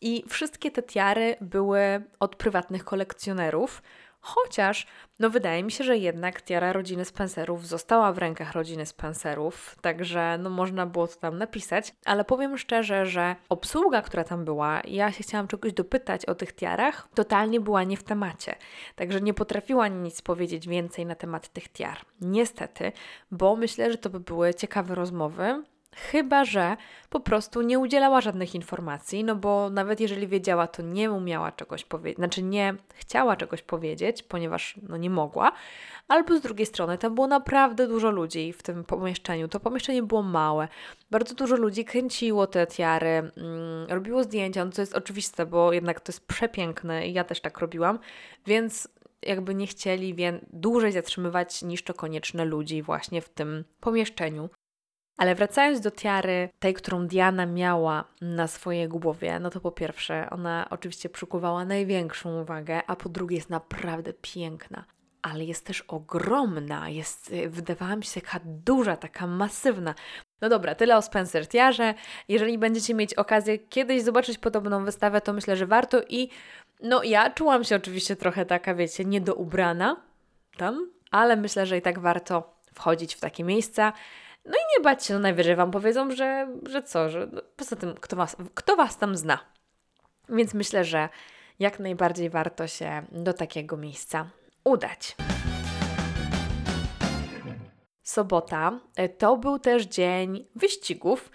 [0.01, 3.81] I wszystkie te tiary były od prywatnych kolekcjonerów,
[4.27, 4.87] chociaż
[5.19, 10.37] no wydaje mi się, że jednak tiara rodziny Spencerów została w rękach rodziny Spencerów, także
[10.39, 15.11] no można było to tam napisać, ale powiem szczerze, że obsługa, która tam była, ja
[15.11, 18.55] się chciałam czegoś dopytać o tych tiarach, totalnie była nie w temacie,
[18.95, 21.97] także nie potrafiła nic powiedzieć więcej na temat tych tiar.
[22.21, 22.91] Niestety,
[23.31, 25.63] bo myślę, że to by były ciekawe rozmowy,
[25.97, 26.77] Chyba, że
[27.09, 31.85] po prostu nie udzielała żadnych informacji, no bo nawet jeżeli wiedziała, to nie umiała czegoś
[31.85, 35.51] powiedzieć, znaczy nie chciała czegoś powiedzieć, ponieważ no nie mogła.
[36.07, 39.47] Albo z drugiej strony, tam było naprawdę dużo ludzi w tym pomieszczeniu.
[39.47, 40.67] To pomieszczenie było małe.
[41.11, 43.31] Bardzo dużo ludzi kręciło te tiary, mm,
[43.89, 47.59] robiło zdjęcia, no to jest oczywiste, bo jednak to jest przepiękne i ja też tak
[47.59, 47.99] robiłam,
[48.45, 48.87] więc
[49.21, 50.15] jakby nie chcieli
[50.53, 54.49] dłużej zatrzymywać niż to konieczne ludzi właśnie w tym pomieszczeniu.
[55.17, 60.27] Ale wracając do tiary, tej, którą Diana miała na swojej głowie, no to po pierwsze,
[60.29, 64.85] ona oczywiście przykuwała największą uwagę, a po drugie jest naprawdę piękna.
[65.21, 69.95] Ale jest też ogromna, jest, y, wydawała mi się taka duża, taka masywna.
[70.41, 71.93] No dobra, tyle o Spencer Tiarze.
[72.27, 76.29] Jeżeli będziecie mieć okazję kiedyś zobaczyć podobną wystawę, to myślę, że warto i
[76.83, 80.01] no ja czułam się oczywiście trochę taka, wiecie, niedoubrana
[80.57, 83.93] tam, ale myślę, że i tak warto wchodzić w takie miejsca.
[84.47, 87.75] No i nie bać się, no najwyżej Wam powiedzą, że, że co, że no, poza
[87.75, 89.39] tym kto was, kto was tam zna.
[90.29, 91.09] Więc myślę, że
[91.59, 94.29] jak najbardziej warto się do takiego miejsca
[94.63, 95.15] udać.
[98.03, 101.31] sobota e, to był też dzień wyścigów,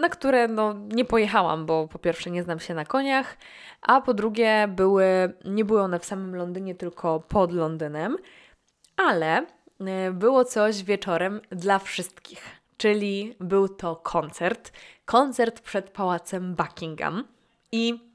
[0.00, 3.36] na które no, nie pojechałam, bo po pierwsze nie znam się na koniach,
[3.82, 5.04] a po drugie były,
[5.44, 8.16] nie były one w samym Londynie, tylko pod Londynem,
[8.96, 9.46] ale
[10.12, 12.42] było coś wieczorem dla wszystkich,
[12.76, 14.72] czyli był to koncert,
[15.04, 17.24] koncert przed pałacem Buckingham
[17.72, 18.10] i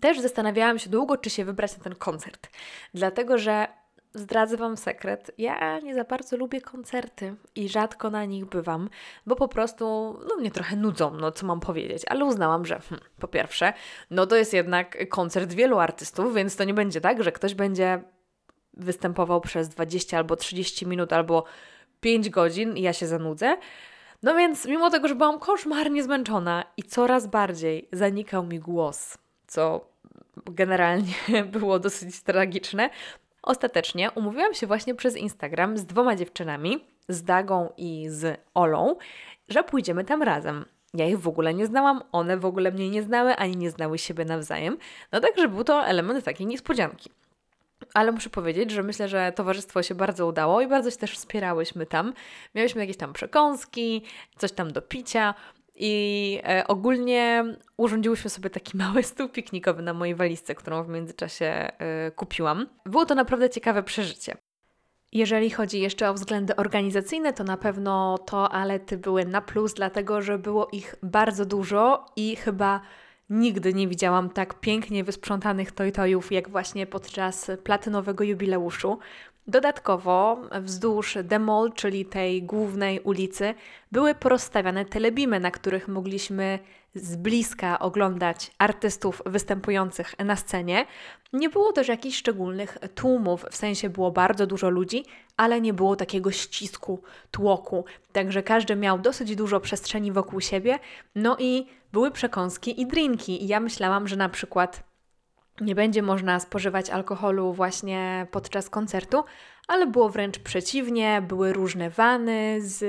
[0.00, 2.48] też zastanawiałam się długo, czy się wybrać na ten koncert,
[2.94, 3.68] dlatego że
[4.14, 5.30] zdradzę Wam sekret.
[5.38, 8.90] Ja nie za bardzo lubię koncerty i rzadko na nich bywam,
[9.26, 9.84] bo po prostu
[10.28, 12.02] no, mnie trochę nudzą, no co mam powiedzieć.
[12.08, 13.72] Ale uznałam, że hmm, po pierwsze,
[14.10, 18.02] no to jest jednak koncert wielu artystów, więc to nie będzie tak, że ktoś będzie
[18.76, 21.44] występował przez 20 albo 30 minut albo
[22.00, 23.56] 5 godzin i ja się zanudzę.
[24.22, 29.88] No więc mimo tego, że byłam koszmarnie zmęczona i coraz bardziej zanikał mi głos, co
[30.46, 31.14] generalnie
[31.58, 32.90] było dosyć tragiczne,
[33.44, 38.96] Ostatecznie umówiłam się właśnie przez Instagram z dwoma dziewczynami, z Dagą i z Olą,
[39.48, 40.64] że pójdziemy tam razem.
[40.94, 43.98] Ja ich w ogóle nie znałam, one w ogóle mnie nie znały, ani nie znały
[43.98, 44.78] siebie nawzajem.
[45.12, 47.10] No także był to element takiej niespodzianki.
[47.94, 51.86] Ale muszę powiedzieć, że myślę, że towarzystwo się bardzo udało i bardzo się też wspierałyśmy
[51.86, 52.12] tam.
[52.54, 54.02] Miałyśmy jakieś tam przekąski,
[54.38, 55.34] coś tam do picia.
[55.74, 57.44] I e, ogólnie
[57.76, 62.66] urządziłyśmy sobie taki mały stół piknikowy na mojej walizce, którą w międzyczasie e, kupiłam.
[62.86, 64.36] Było to naprawdę ciekawe przeżycie.
[65.12, 70.38] Jeżeli chodzi jeszcze o względy organizacyjne, to na pewno toalety były na plus, dlatego że
[70.38, 72.80] było ich bardzo dużo i chyba
[73.34, 78.98] nigdy nie widziałam tak pięknie wysprzątanych tojtojów jak właśnie podczas platynowego jubileuszu.
[79.46, 83.54] Dodatkowo wzdłuż Mall, czyli tej głównej ulicy,
[83.92, 86.58] były porozstawiane telebimy, na których mogliśmy
[86.94, 90.86] z bliska oglądać artystów występujących na scenie.
[91.32, 95.04] Nie było też jakichś szczególnych tłumów, w sensie było bardzo dużo ludzi,
[95.36, 97.84] ale nie było takiego ścisku, tłoku.
[98.12, 100.78] Także każdy miał dosyć dużo przestrzeni wokół siebie.
[101.14, 103.44] No i były przekąski i drinki.
[103.44, 104.82] I ja myślałam, że na przykład
[105.60, 109.24] nie będzie można spożywać alkoholu właśnie podczas koncertu,
[109.68, 112.82] ale było wręcz przeciwnie, były różne wany z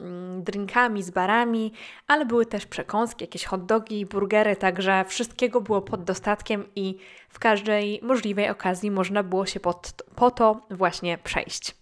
[0.00, 1.72] mm, drinkami, z barami,
[2.06, 6.98] ale były też przekąski, jakieś hot dogi, burgery, także wszystkiego było pod dostatkiem i
[7.28, 11.80] w każdej możliwej okazji można było się pod, po to właśnie przejść.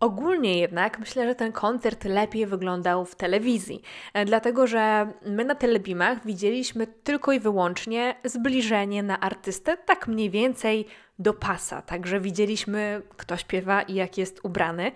[0.00, 3.82] Ogólnie jednak myślę, że ten koncert lepiej wyglądał w telewizji,
[4.14, 10.30] e, dlatego że my na telebimach widzieliśmy tylko i wyłącznie zbliżenie na artystę, tak mniej
[10.30, 10.86] więcej
[11.20, 11.82] do pasa.
[11.82, 14.92] Także widzieliśmy, kto śpiewa i jak jest ubrany,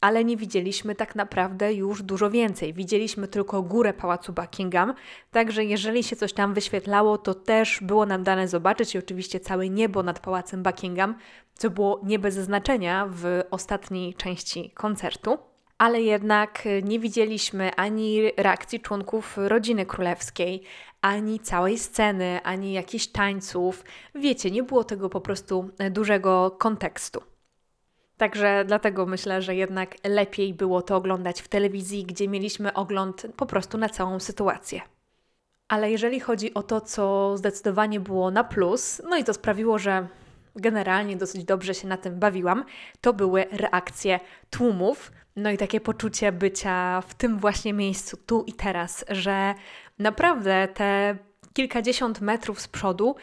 [0.00, 2.74] ale nie widzieliśmy tak naprawdę już dużo więcej.
[2.74, 4.94] Widzieliśmy tylko górę pałacu Buckingham,
[5.30, 9.68] także jeżeli się coś tam wyświetlało, to też było nam dane zobaczyć i oczywiście całe
[9.68, 11.14] niebo nad pałacem Buckingham,
[11.54, 15.47] co było nie bez znaczenia w ostatniej części koncertu.
[15.78, 20.62] Ale jednak nie widzieliśmy ani reakcji członków rodziny królewskiej,
[21.00, 23.84] ani całej sceny, ani jakichś tańców.
[24.14, 27.22] Wiecie, nie było tego po prostu dużego kontekstu.
[28.16, 33.46] Także dlatego myślę, że jednak lepiej było to oglądać w telewizji, gdzie mieliśmy ogląd po
[33.46, 34.80] prostu na całą sytuację.
[35.68, 40.08] Ale jeżeli chodzi o to, co zdecydowanie było na plus, no i to sprawiło, że
[40.60, 42.64] generalnie dosyć dobrze się na tym bawiłam,
[43.00, 48.52] to były reakcje tłumów, no i takie poczucie bycia w tym właśnie miejscu, tu i
[48.52, 49.54] teraz, że
[49.98, 51.16] naprawdę te
[51.52, 53.16] kilkadziesiąt metrów z przodu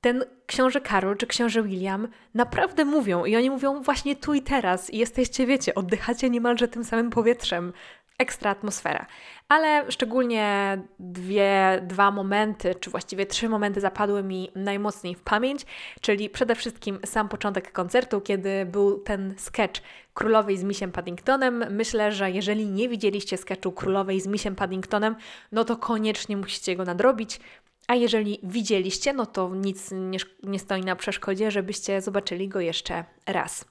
[0.00, 4.90] ten książę Karol czy książę William naprawdę mówią i oni mówią właśnie tu i teraz
[4.90, 7.72] i jesteście, wiecie, oddychacie niemalże tym samym powietrzem.
[8.18, 9.06] Ekstra atmosfera.
[9.48, 15.66] Ale szczególnie dwie, dwa momenty, czy właściwie trzy momenty zapadły mi najmocniej w pamięć,
[16.00, 19.82] czyli przede wszystkim sam początek koncertu, kiedy był ten sketch
[20.14, 21.64] Królowej z Misiem Paddingtonem.
[21.70, 25.16] Myślę, że jeżeli nie widzieliście sketchu Królowej z Misiem Paddingtonem,
[25.52, 27.40] no to koniecznie musicie go nadrobić.
[27.88, 33.04] A jeżeli widzieliście, no to nic nie, nie stoi na przeszkodzie, żebyście zobaczyli go jeszcze
[33.26, 33.64] raz.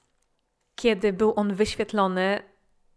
[0.75, 2.39] Kiedy był on wyświetlony,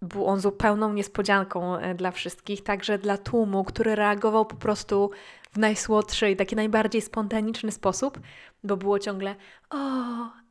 [0.02, 5.10] był on zupełną niespodzianką e, dla wszystkich, także dla tłumu, który reagował po prostu
[5.52, 8.20] w najsłodszy i taki najbardziej spontaniczny sposób,
[8.64, 9.34] bo było ciągle
[9.70, 9.76] o,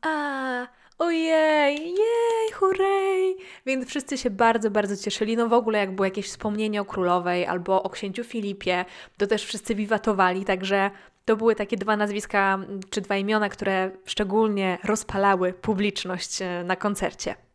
[0.02, 3.36] a, ojej, jej, hurray!
[3.66, 5.38] Więc wszyscy się bardzo, bardzo cieszyli.
[5.38, 8.86] No w ogóle jak było jakieś wspomnienie o królowej albo o księciu Filipie,
[9.18, 10.92] to też wszyscy wiwatowali, także
[11.26, 17.49] to były takie dwa nazwiska czy dwa imiona, które szczególnie rozpalały publiczność e, na koncercie.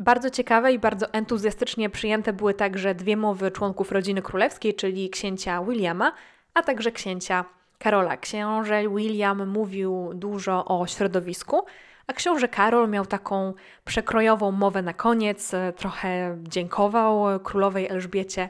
[0.00, 5.64] Bardzo ciekawe i bardzo entuzjastycznie przyjęte były także dwie mowy członków rodziny królewskiej, czyli księcia
[5.64, 6.12] Williama,
[6.54, 7.44] a także księcia
[7.78, 8.16] Karola.
[8.16, 11.62] Książę William mówił dużo o środowisku,
[12.06, 18.48] A książę Karol miał taką przekrojową mowę na koniec, trochę dziękował królowej Elżbiecie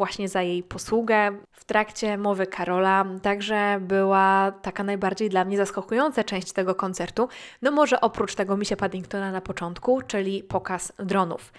[0.00, 3.04] właśnie za jej posługę w trakcie mowy Karola.
[3.22, 7.28] Także była taka najbardziej dla mnie zaskakująca część tego koncertu.
[7.62, 11.52] No może oprócz tego Misia Paddingtona na początku, czyli pokaz dronów.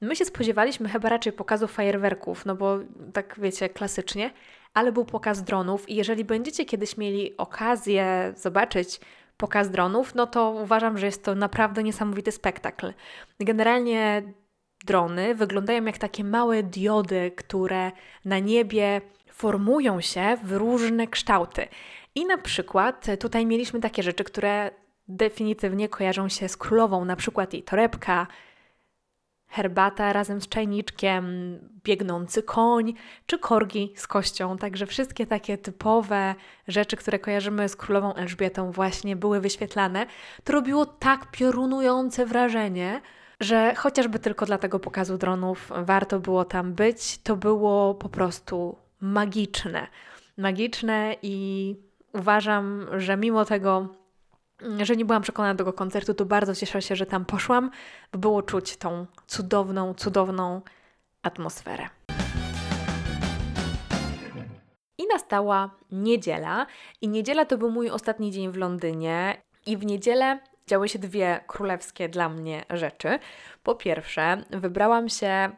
[0.00, 2.78] My się spodziewaliśmy chyba raczej pokazu fajerwerków, no bo
[3.12, 4.30] tak wiecie, klasycznie,
[4.74, 9.00] ale był pokaz dronów i jeżeli będziecie kiedyś mieli okazję zobaczyć
[9.36, 12.92] pokaz dronów, no to uważam, że jest to naprawdę niesamowity spektakl.
[13.40, 14.22] Generalnie
[14.84, 17.92] drony wyglądają jak takie małe diody, które
[18.24, 19.00] na niebie
[19.32, 21.68] formują się w różne kształty.
[22.14, 24.70] I na przykład tutaj mieliśmy takie rzeczy, które
[25.08, 28.26] definitywnie kojarzą się z królową, na przykład jej torebka,
[29.48, 32.94] herbata razem z czajniczkiem, biegnący koń
[33.26, 34.58] czy korgi z kością.
[34.58, 36.34] Także wszystkie takie typowe
[36.68, 40.06] rzeczy, które kojarzymy z królową Elżbietą, właśnie były wyświetlane.
[40.44, 43.00] To robiło tak piorunujące wrażenie,
[43.44, 47.18] że chociażby tylko dla tego pokazu dronów warto było tam być.
[47.18, 49.86] To było po prostu magiczne.
[50.38, 51.76] Magiczne i
[52.12, 53.88] uważam, że mimo tego,
[54.82, 57.70] że nie byłam przekonana do tego koncertu, to bardzo cieszę się, że tam poszłam,
[58.12, 60.60] bo było czuć tą cudowną, cudowną
[61.22, 61.88] atmosferę.
[64.98, 66.66] I nastała niedziela,
[67.00, 69.42] i niedziela to był mój ostatni dzień w Londynie.
[69.66, 73.18] I w niedzielę działy się dwie królewskie dla mnie rzeczy.
[73.62, 75.50] Po pierwsze, wybrałam się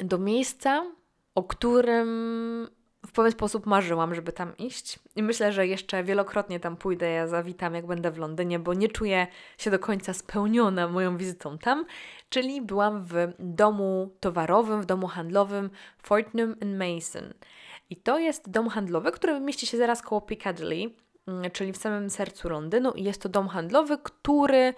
[0.00, 0.86] do miejsca,
[1.34, 2.68] o którym
[3.06, 4.98] w pewien sposób marzyłam, żeby tam iść.
[5.16, 8.88] I myślę, że jeszcze wielokrotnie tam pójdę, ja zawitam, jak będę w Londynie, bo nie
[8.88, 9.26] czuję
[9.58, 11.86] się do końca spełniona moją wizytą tam.
[12.28, 15.70] Czyli byłam w domu towarowym, w domu handlowym
[16.02, 17.34] Fortnum Mason.
[17.90, 20.90] I to jest dom handlowy, który mieści się zaraz koło Piccadilly.
[21.26, 24.74] Mm, czyli w samym sercu Londynu i jest to dom handlowy, który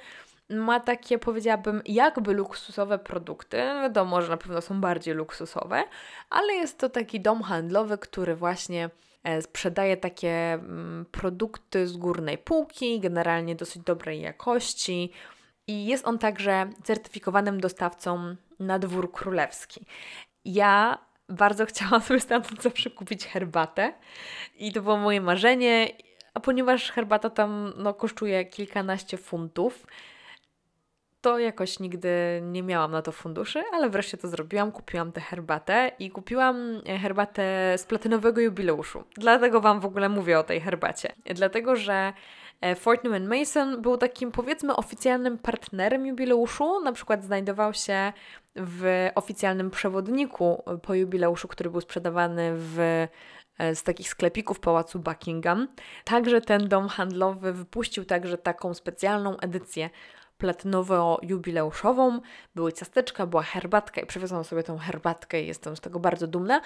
[0.51, 3.57] ma takie, powiedziałabym, jakby luksusowe produkty.
[3.57, 5.85] Wiadomo, że na pewno są bardziej luksusowe,
[6.31, 8.91] ale jest to taki dom handlowy, który właśnie
[9.25, 15.13] e, sprzedaje takie mm, produkty z górnej półki, generalnie dosyć dobrej jakości.
[15.67, 19.87] I jest on także certyfikowanym dostawcą na dwór królewski.
[20.45, 23.93] Ja bardzo chciałam sobie stamtąd zawsze kupić herbatę
[24.57, 25.89] i to było moje marzenie
[26.39, 29.87] a ponieważ herbata tam no, kosztuje kilkanaście funtów,
[31.21, 32.09] to jakoś nigdy
[32.43, 34.73] nie miałam na to funduszy, ale wreszcie to zrobiłam.
[34.73, 36.57] Kupiłam tę herbatę i kupiłam
[37.03, 39.05] herbatę z platynowego jubileuszu.
[39.17, 41.13] Dlatego Wam w ogóle mówię o tej herbacie.
[41.35, 42.13] Dlatego, że
[42.61, 46.81] e, Fortnum Mason był takim powiedzmy oficjalnym partnerem jubileuszu.
[46.81, 48.13] Na przykład znajdował się
[48.57, 53.09] w oficjalnym przewodniku po jubileuszu, który był sprzedawany w E,
[53.75, 55.69] z takich sklepików pałacu Buckingham.
[56.05, 59.91] Także ten dom handlowy wypuścił także taką specjalną edycję
[60.39, 62.21] platynowo-jubileuszową.
[62.55, 66.61] Były ciasteczka, była herbatka i przywiozłam sobie tą herbatkę i jestem z tego bardzo dumna.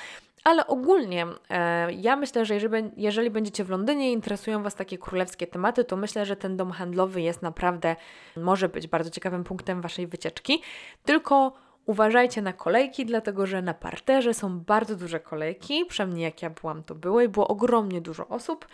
[0.45, 4.99] Ale ogólnie e, ja myślę, że jeżeli, jeżeli będziecie w Londynie i interesują Was takie
[4.99, 7.97] królewskie tematy, to myślę, że ten dom handlowy jest naprawdę,
[8.37, 10.63] może być bardzo ciekawym punktem Waszej wycieczki.
[11.05, 11.53] Tylko
[11.87, 16.83] Uważajcie na kolejki, dlatego że na parterze są bardzo duże kolejki, przynajmniej jak ja byłam,
[16.83, 18.67] to było i było ogromnie dużo osób,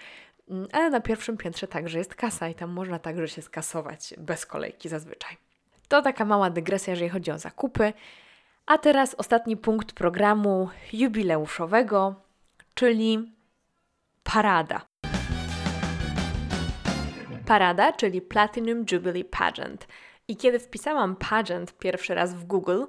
[0.50, 4.46] mm, ale na pierwszym piętrze także jest kasa i tam można także się skasować bez
[4.46, 5.36] kolejki zazwyczaj.
[5.88, 7.92] To taka mała dygresja, jeżeli chodzi o zakupy.
[8.66, 12.14] A teraz ostatni punkt programu jubileuszowego,
[12.74, 13.32] czyli
[14.22, 14.80] parada.
[17.46, 19.86] Parada, czyli Platinum Jubilee Pageant–
[20.28, 22.84] i kiedy wpisałam pageant pierwszy raz w Google,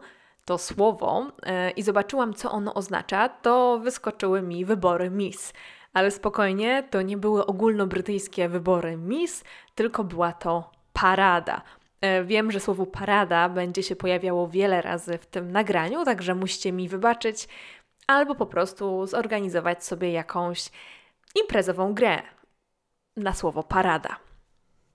[0.45, 5.53] to słowo, yy, i zobaczyłam, co ono oznacza, to wyskoczyły mi wybory Miss.
[5.93, 9.43] Ale spokojnie, to nie były ogólnobrytyjskie wybory Miss,
[9.75, 11.61] tylko była to parada.
[12.01, 16.71] Yy, wiem, że słowo parada będzie się pojawiało wiele razy w tym nagraniu, także musicie
[16.71, 17.47] mi wybaczyć,
[18.07, 20.69] albo po prostu zorganizować sobie jakąś
[21.35, 22.21] imprezową grę
[23.17, 24.28] na słowo parada.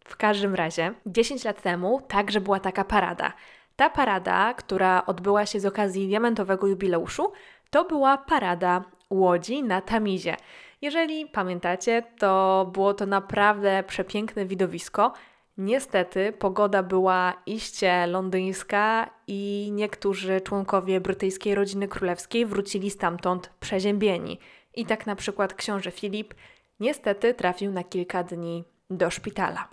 [0.05, 3.33] W każdym razie, 10 lat temu także była taka parada.
[3.77, 7.33] Ta parada, która odbyła się z okazji diamentowego jubileuszu,
[7.71, 10.37] to była parada łodzi na Tamizie.
[10.83, 15.13] Jeżeli pamiętacie, to było to naprawdę przepiękne widowisko.
[15.59, 24.39] Niestety pogoda była iście londyńska i niektórzy członkowie brytyjskiej rodziny królewskiej wrócili stamtąd przeziębieni.
[24.75, 26.35] I tak na przykład książę Filip
[26.81, 29.69] niestety trafił na kilka dni do szpitala.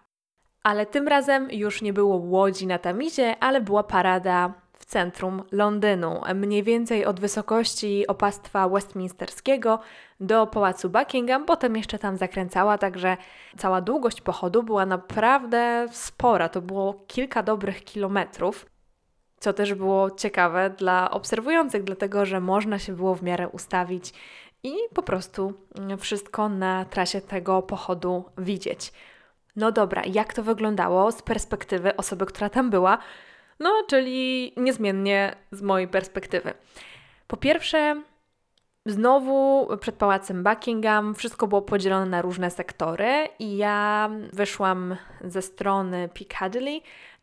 [0.63, 6.21] Ale tym razem już nie było łodzi na Tamizie, ale była parada w centrum Londynu,
[6.35, 9.79] mniej więcej od wysokości opastwa westminsterskiego
[10.19, 13.17] do pałacu Buckingham, potem jeszcze tam zakręcała, także
[13.57, 16.49] cała długość pochodu była naprawdę spora.
[16.49, 18.65] To było kilka dobrych kilometrów
[19.41, 24.13] co też było ciekawe dla obserwujących, dlatego że można się było w miarę ustawić
[24.63, 25.53] i po prostu
[25.99, 28.93] wszystko na trasie tego pochodu widzieć.
[29.55, 32.97] No dobra, jak to wyglądało z perspektywy osoby, która tam była?
[33.59, 36.53] No, czyli niezmiennie z mojej perspektywy.
[37.27, 38.01] Po pierwsze,
[38.85, 46.09] znowu przed pałacem Buckingham wszystko było podzielone na różne sektory i ja wyszłam ze strony
[46.13, 46.81] Piccadilly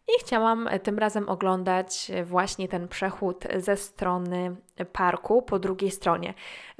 [0.08, 4.56] i chciałam tym razem oglądać właśnie ten przechód ze strony
[4.92, 6.34] parku po drugiej stronie.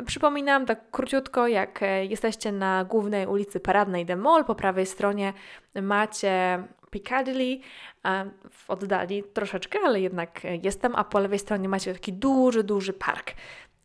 [0.07, 5.33] Przypominam tak króciutko, jak jesteście na głównej ulicy Paradnej The Mall, po prawej stronie
[5.83, 7.59] macie Piccadilly,
[8.51, 13.33] w oddali troszeczkę, ale jednak jestem, a po lewej stronie macie taki duży, duży park.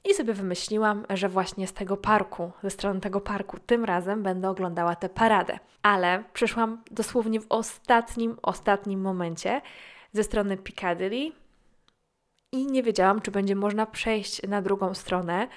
[0.06, 4.50] I sobie wymyśliłam, że właśnie z tego parku, ze strony tego parku, tym razem będę
[4.50, 5.60] oglądała tę paradę.
[5.82, 9.62] Ale przyszłam dosłownie w ostatnim, ostatnim momencie
[10.12, 11.32] ze strony Piccadilly
[12.52, 15.48] i nie wiedziałam, czy będzie można przejść na drugą stronę.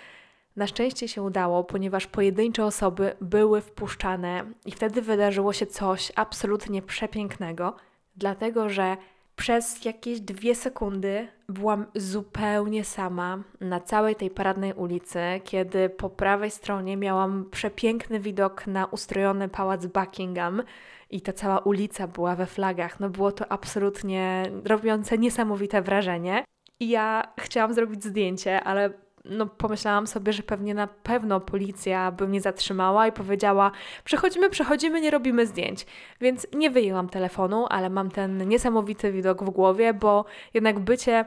[0.57, 6.83] Na szczęście się udało, ponieważ pojedyncze osoby były wpuszczane i wtedy wydarzyło się coś absolutnie
[6.83, 7.77] przepięknego,
[8.17, 8.97] dlatego że
[9.37, 16.51] przez jakieś dwie sekundy byłam zupełnie sama na całej tej paradnej ulicy, kiedy po prawej
[16.51, 20.63] stronie miałam przepiękny widok na ustrojony pałac Buckingham
[21.11, 23.01] i ta cała ulica była we flagach.
[23.01, 26.45] No było to absolutnie robiące niesamowite wrażenie.
[26.81, 28.91] I ja chciałam zrobić zdjęcie, ale
[29.31, 33.71] no, pomyślałam sobie, że pewnie na pewno policja by mnie zatrzymała i powiedziała:
[34.05, 35.87] Przechodzimy, przechodzimy, nie robimy zdjęć.
[36.21, 40.25] Więc nie wyjęłam telefonu, ale mam ten niesamowity widok w głowie, bo
[40.55, 41.25] jednak bycie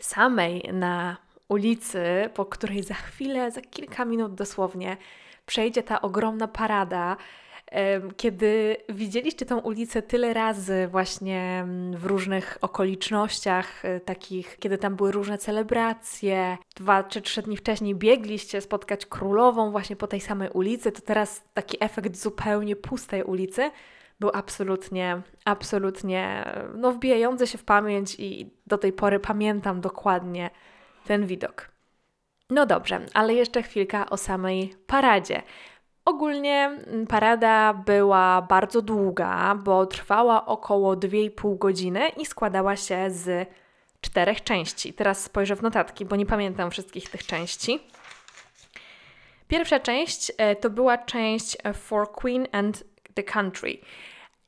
[0.00, 1.16] samej na
[1.48, 4.96] ulicy, po której za chwilę, za kilka minut dosłownie
[5.46, 7.16] przejdzie ta ogromna parada
[8.16, 14.96] kiedy widzieliście tą ulicę tyle razy właśnie mm, w różnych okolicznościach e, takich, kiedy tam
[14.96, 20.50] były różne celebracje, dwa czy trzy dni wcześniej biegliście spotkać królową właśnie po tej samej
[20.50, 23.70] ulicy, to teraz taki efekt zupełnie pustej ulicy
[24.20, 26.44] był absolutnie, absolutnie
[26.74, 30.50] no, wbijający się w pamięć i do tej pory pamiętam dokładnie
[31.06, 31.70] ten widok.
[32.50, 35.42] No dobrze, ale jeszcze chwilka o samej paradzie.
[36.06, 43.48] Ogólnie mm, parada była bardzo długa, bo trwała około 2,5 godziny i składała się z
[44.00, 44.92] czterech części.
[44.92, 47.80] Teraz spojrzę w notatki, bo nie pamiętam wszystkich tych części.
[49.48, 52.84] Pierwsza część e, to była część For Queen and
[53.14, 53.78] the Country.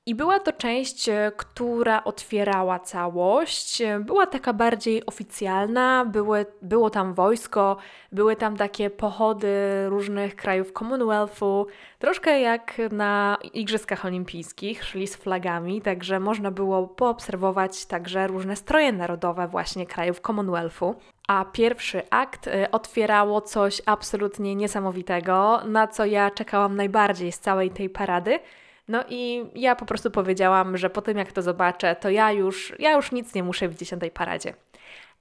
[0.09, 3.81] I była to część, e, która otwierała całość.
[3.81, 7.77] E, była taka bardziej oficjalna, były, było tam wojsko,
[8.13, 9.49] były tam takie pochody
[9.89, 11.67] różnych krajów Commonwealthu,
[11.99, 18.93] troszkę jak na Igrzyskach Olimpijskich, szli z flagami, także można było poobserwować także różne stroje
[18.93, 20.95] narodowe właśnie krajów Commonwealthu.
[21.29, 27.71] A pierwszy akt e, otwierało coś absolutnie niesamowitego, na co ja czekałam najbardziej z całej
[27.71, 28.39] tej parady–
[28.89, 32.75] no i ja po prostu powiedziałam, że po tym jak to zobaczę, to ja już,
[32.79, 34.55] ja już nic nie muszę widzieć na tej paradzie.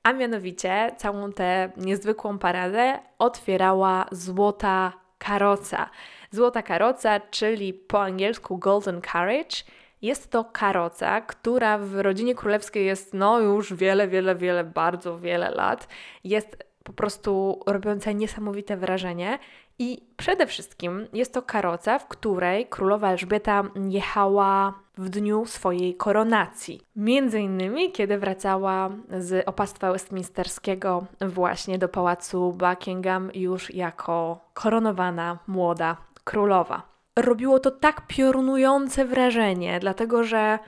[0.03, 5.89] A mianowicie całą tę niezwykłą paradę otwierała złota karoca.
[6.31, 9.55] Złota karoca, czyli po angielsku golden carriage,
[10.01, 15.49] jest to karoca, która w rodzinie królewskiej jest no już wiele, wiele, wiele, bardzo wiele
[15.51, 15.87] lat.
[16.23, 19.39] Jest po prostu robiąca niesamowite wrażenie
[19.79, 26.81] i przede wszystkim jest to karoca, w której królowa Elżbieta jechała w dniu swojej koronacji.
[26.95, 35.97] Między innymi, kiedy wracała z opastwa westminsterskiego właśnie do pałacu Buckingham już jako koronowana młoda
[36.23, 36.81] królowa.
[37.15, 40.59] Robiło to tak piorunujące wrażenie, dlatego że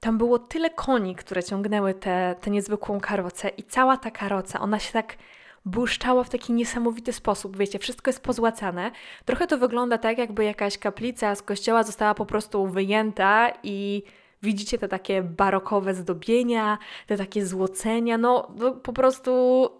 [0.00, 4.92] tam było tyle koni, które ciągnęły tę niezwykłą karocę i cała ta karoca, ona się
[4.92, 5.16] tak
[5.66, 7.56] błyszczała w taki niesamowity sposób.
[7.56, 8.90] Wiecie, wszystko jest pozłacane.
[9.24, 14.02] Trochę to wygląda tak, jakby jakaś kaplica z kościoła została po prostu wyjęta i
[14.42, 19.32] Widzicie te takie barokowe zdobienia, te takie złocenia, no, no, po prostu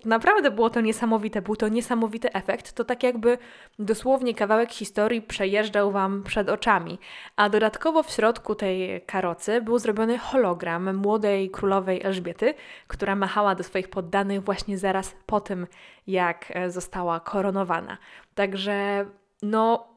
[0.04, 2.72] naprawdę było to niesamowite, był to niesamowity efekt.
[2.72, 3.38] To tak jakby
[3.78, 6.98] dosłownie kawałek historii przejeżdżał Wam przed oczami.
[7.36, 12.54] A dodatkowo w środku tej karocy był zrobiony hologram młodej królowej Elżbiety,
[12.86, 15.66] która machała do swoich poddanych właśnie zaraz po tym,
[16.06, 17.98] jak e, została koronowana.
[18.34, 19.06] Także
[19.42, 19.88] no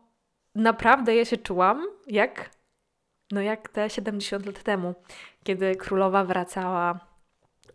[0.55, 2.49] naprawdę ja się czułam jak
[3.31, 4.93] no jak te 70 lat temu,
[5.43, 6.99] kiedy królowa wracała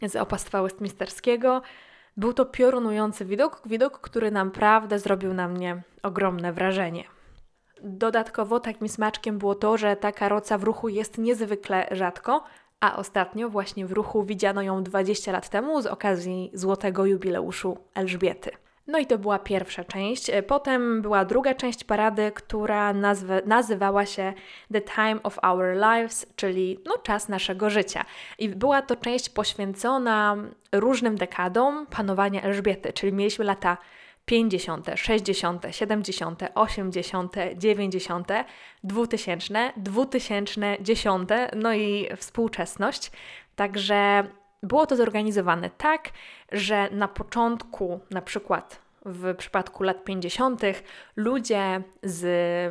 [0.08, 1.62] z opastwa westminsterskiego.
[2.16, 7.04] Był to piorunujący widok, widok, który naprawdę zrobił na mnie ogromne wrażenie.
[7.82, 12.44] Dodatkowo takim smaczkiem było to, że ta karoca w ruchu jest niezwykle rzadko,
[12.80, 18.50] a ostatnio właśnie w ruchu widziano ją 20 lat temu z okazji złotego jubileuszu Elżbiety.
[18.86, 20.30] No i to była pierwsza część.
[20.46, 22.92] Potem była druga część parady, która
[23.46, 24.32] nazywała się
[24.72, 28.04] The Time of Our Lives, czyli no, czas naszego życia.
[28.38, 30.36] I była to część poświęcona
[30.72, 33.76] różnym dekadom panowania Elżbiety, czyli mieliśmy lata
[34.24, 38.28] 50., 60., 70., 80., 90.,
[38.84, 43.10] 2000, 2010, no i współczesność.
[43.56, 44.24] Także
[44.64, 46.10] było to zorganizowane tak,
[46.52, 50.62] że na początku, na przykład w przypadku lat 50.,
[51.16, 52.22] ludzie z,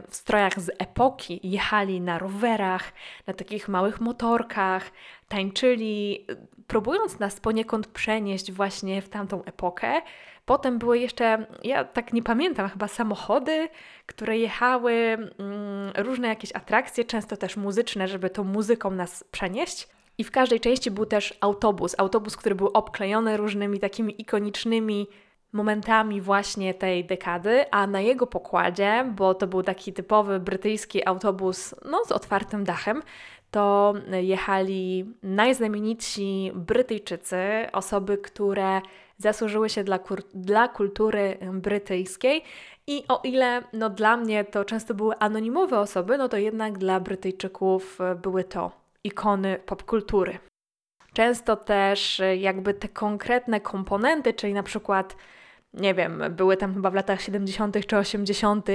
[0.10, 2.94] w strojach z epoki jechali na rowerach,
[3.28, 4.91] na takich małych motorkach,
[5.28, 6.28] tańczyli,
[6.68, 10.02] próbując nas poniekąd przenieść właśnie w tamtą epokę.
[10.46, 13.70] Potem były jeszcze, ja tak nie pamiętam, chyba samochody,
[14.06, 19.88] które jechały, mm, różne jakieś atrakcje, często też muzyczne, żeby tą muzyką nas przenieść.
[20.18, 21.95] I w każdej części był też autobus.
[21.97, 25.07] Autobus, który był obklejony różnymi takimi ikonicznymi
[25.53, 31.76] momentami właśnie tej dekady, a na jego pokładzie, bo to był taki typowy brytyjski autobus
[31.86, 33.03] no, z otwartym dachem,
[33.51, 37.38] to jechali najznamienitsi Brytyjczycy,
[37.72, 38.82] osoby, które
[39.18, 39.99] zasłużyły się dla,
[40.34, 42.43] dla kultury brytyjskiej.
[42.88, 46.99] I o ile no, dla mnie to często były anonimowe osoby, no to jednak dla
[46.99, 50.39] Brytyjczyków były to ikony popkultury.
[51.14, 55.16] Często też jakby te konkretne komponenty, czyli na przykład,
[55.74, 57.88] nie wiem, były tam chyba w latach 70.
[57.88, 58.68] czy 80.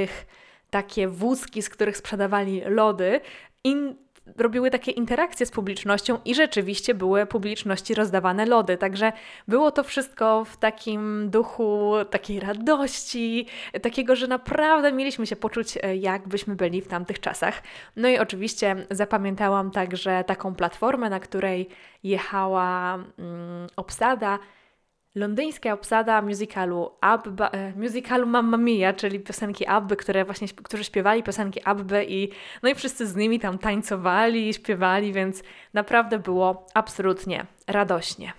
[0.70, 3.20] takie wózki, z których sprzedawali lody.
[3.64, 3.95] I
[4.37, 8.76] robiły takie interakcje z publicznością i rzeczywiście były publiczności rozdawane lody.
[8.76, 9.12] Także
[9.49, 13.47] było to wszystko w takim duchu takiej radości,
[13.83, 17.62] takiego, że naprawdę mieliśmy się poczuć, e, jakbyśmy byli w tamtych czasach.
[17.97, 21.68] No i oczywiście zapamiętałam także taką platformę, na której
[22.03, 24.39] jechała mm, obsada
[25.15, 31.23] londyńska obsada musicalu Abba, e, musicalu Mamma Mia, czyli piosenki Abby, które właśnie, którzy śpiewali
[31.23, 32.29] piosenki Abby i
[32.63, 35.43] no i wszyscy z nimi tam tańcowali, śpiewali, więc
[35.75, 38.33] naprawdę było absolutnie radośnie.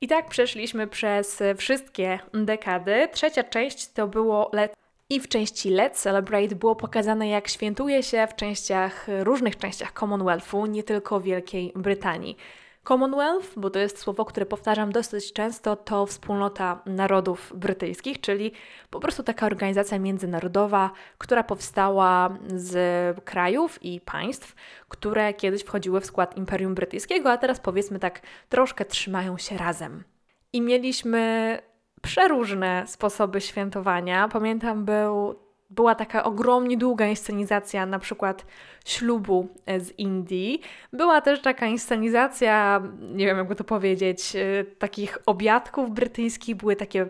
[0.00, 3.08] I tak przeszliśmy przez wszystkie dekady.
[3.12, 4.74] Trzecia część to było Let
[5.10, 10.66] i w części Let's Celebrate było pokazane, jak świętuje się w częściach, różnych częściach Commonwealthu,
[10.66, 12.36] nie tylko Wielkiej Brytanii.
[12.84, 18.52] Commonwealth, bo to jest słowo, które powtarzam dosyć często, to wspólnota narodów brytyjskich, czyli
[18.90, 24.54] po prostu taka organizacja międzynarodowa, która powstała z krajów i państw,
[24.88, 30.04] które kiedyś wchodziły w skład Imperium Brytyjskiego, a teraz powiedzmy tak troszkę trzymają się razem.
[30.52, 31.58] I mieliśmy
[32.02, 34.28] przeróżne sposoby świętowania.
[34.28, 35.34] Pamiętam, był
[35.70, 38.46] była taka ogromnie długa inscenizacja na przykład
[38.84, 40.60] ślubu e, z Indii.
[40.92, 46.56] Była też taka inscenizacja, nie wiem jakby to powiedzieć, e, takich obiadków brytyjskich.
[46.56, 47.08] Były takie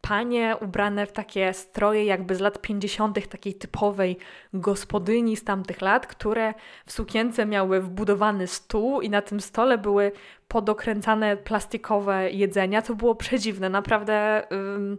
[0.00, 4.18] panie ubrane w takie stroje jakby z lat 50., takiej typowej
[4.54, 6.54] gospodyni z tamtych lat, które
[6.86, 10.12] w sukience miały wbudowany stół i na tym stole były
[10.48, 12.82] podokręcane plastikowe jedzenia.
[12.82, 14.46] To było przedziwne, naprawdę.
[14.50, 14.98] Yy,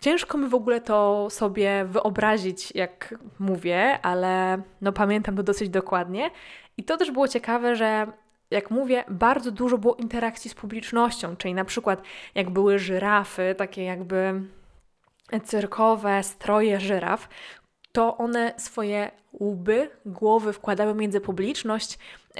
[0.00, 6.30] Ciężko mi w ogóle to sobie wyobrazić, jak mówię, ale no pamiętam to dosyć dokładnie.
[6.76, 8.06] I to też było ciekawe, że
[8.50, 12.02] jak mówię, bardzo dużo było interakcji z publicznością, czyli na przykład
[12.34, 14.42] jak były żyrafy, takie jakby
[15.44, 17.28] cyrkowe stroje żyraf,
[17.96, 21.98] to one swoje łby, głowy wkładały między publiczność,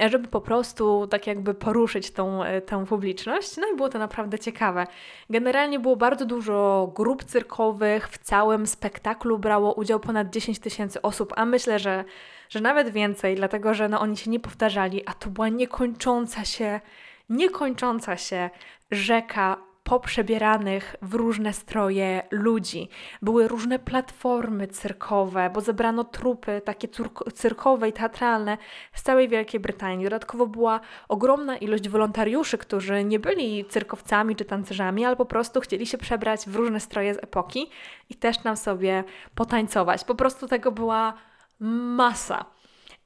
[0.09, 3.57] żeby po prostu tak jakby poruszyć tą, e, tę publiczność.
[3.57, 4.87] No i było to naprawdę ciekawe.
[5.29, 11.33] Generalnie było bardzo dużo grup cyrkowych, w całym spektaklu brało udział ponad 10 tysięcy osób,
[11.35, 12.05] a myślę, że,
[12.49, 16.81] że nawet więcej, dlatego że no, oni się nie powtarzali, a to była niekończąca się,
[17.29, 18.49] niekończąca się
[18.91, 22.89] rzeka poprzebieranych w różne stroje ludzi.
[23.21, 26.87] Były różne platformy cyrkowe, bo zebrano trupy takie
[27.33, 28.57] cyrkowe i teatralne
[28.93, 30.03] z całej Wielkiej Brytanii.
[30.03, 35.85] Dodatkowo była ogromna ilość wolontariuszy, którzy nie byli cyrkowcami czy tancerzami, ale po prostu chcieli
[35.85, 37.69] się przebrać w różne stroje z epoki
[38.09, 39.03] i też nam sobie
[39.35, 40.03] potańcować.
[40.03, 41.13] Po prostu tego była
[41.59, 42.45] masa.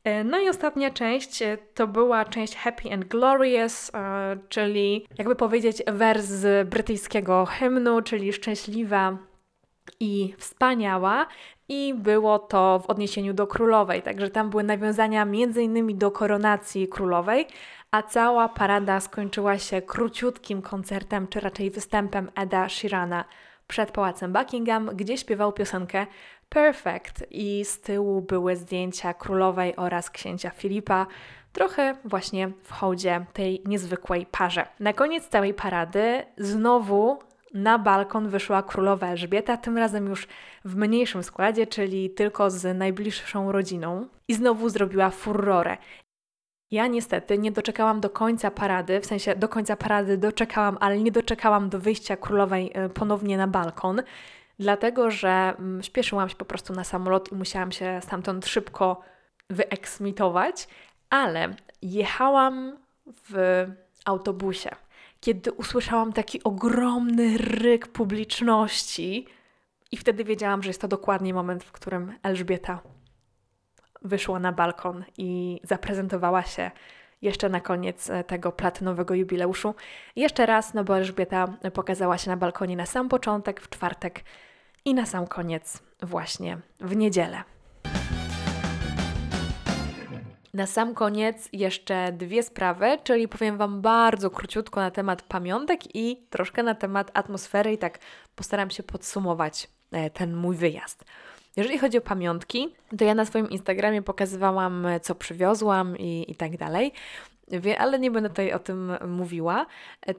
[0.03, 5.35] E, no i ostatnia część e, to była część Happy and Glorious, e, czyli jakby
[5.35, 9.17] powiedzieć wers z brytyjskiego hymnu, czyli szczęśliwa
[9.99, 11.27] i wspaniała.
[11.69, 16.87] I było to w odniesieniu do królowej, także tam były nawiązania między innymi do koronacji
[16.87, 17.47] królowej,
[17.91, 23.25] a cała parada skończyła się króciutkim koncertem, czy raczej występem Eda Sheerana
[23.67, 26.05] przed pałacem Buckingham, gdzie śpiewał piosenkę
[26.53, 31.07] Perfect i z tyłu były zdjęcia królowej oraz księcia Filipa,
[31.53, 34.67] trochę właśnie w hołdzie tej niezwykłej parze.
[34.79, 37.19] Na koniec całej parady znowu
[37.53, 40.27] na balkon wyszła królowa Elżbieta, tym razem już
[40.65, 45.77] w mniejszym składzie, czyli tylko z najbliższą rodziną, i znowu zrobiła furorę.
[46.71, 51.11] Ja niestety nie doczekałam do końca parady, w sensie do końca parady doczekałam, ale nie
[51.11, 54.01] doczekałam do wyjścia królowej e, ponownie na balkon,
[54.61, 59.01] dlatego że mm, śpieszyłam się po prostu na samolot i musiałam się stamtąd szybko
[59.49, 60.67] wyeksmitować,
[61.09, 62.77] ale jechałam
[63.29, 63.65] w
[64.05, 64.69] autobusie,
[65.19, 69.27] kiedy usłyszałam taki ogromny ryk publiczności,
[69.91, 72.79] i wtedy wiedziałam, że jest to dokładnie moment, w którym Elżbieta
[74.01, 76.71] wyszła na balkon i zaprezentowała się
[77.21, 79.75] jeszcze na koniec e, tego platynowego jubileuszu.
[80.15, 84.23] Jeszcze raz, no bo Elżbieta pokazała się na balkonie na sam początek, w czwartek
[84.85, 87.43] i na sam koniec właśnie w niedzielę.
[90.53, 96.27] Na sam koniec jeszcze dwie sprawy, czyli powiem Wam bardzo króciutko na temat pamiątek i
[96.29, 97.99] troszkę na temat atmosfery i tak
[98.35, 101.05] postaram się podsumować e, ten mój wyjazd.
[101.57, 106.57] Jeżeli chodzi o pamiątki, to ja na swoim Instagramie pokazywałam, co przywiozłam i, i tak
[106.57, 106.91] dalej,
[107.77, 109.65] ale nie będę tutaj o tym mówiła,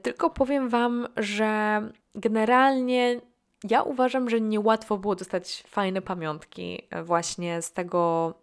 [0.01, 1.81] tylko powiem Wam, że
[2.15, 3.21] generalnie
[3.69, 8.33] ja uważam, że niełatwo było dostać fajne pamiątki właśnie z tego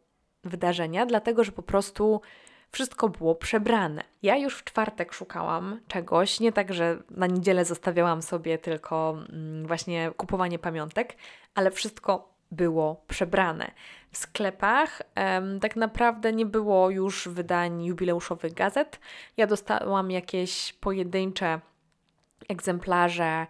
[0.44, 2.20] wydarzenia, dlatego że po prostu
[2.72, 4.04] wszystko było przebrane.
[4.22, 9.66] Ja już w czwartek szukałam czegoś, nie tak, że na niedzielę zostawiałam sobie tylko mm,
[9.66, 11.16] właśnie kupowanie pamiątek,
[11.54, 13.70] ale wszystko było przebrane.
[14.10, 19.00] W sklepach um, tak naprawdę nie było już wydań jubileuszowych gazet.
[19.36, 21.60] Ja dostałam jakieś pojedyncze
[22.48, 23.46] egzemplarze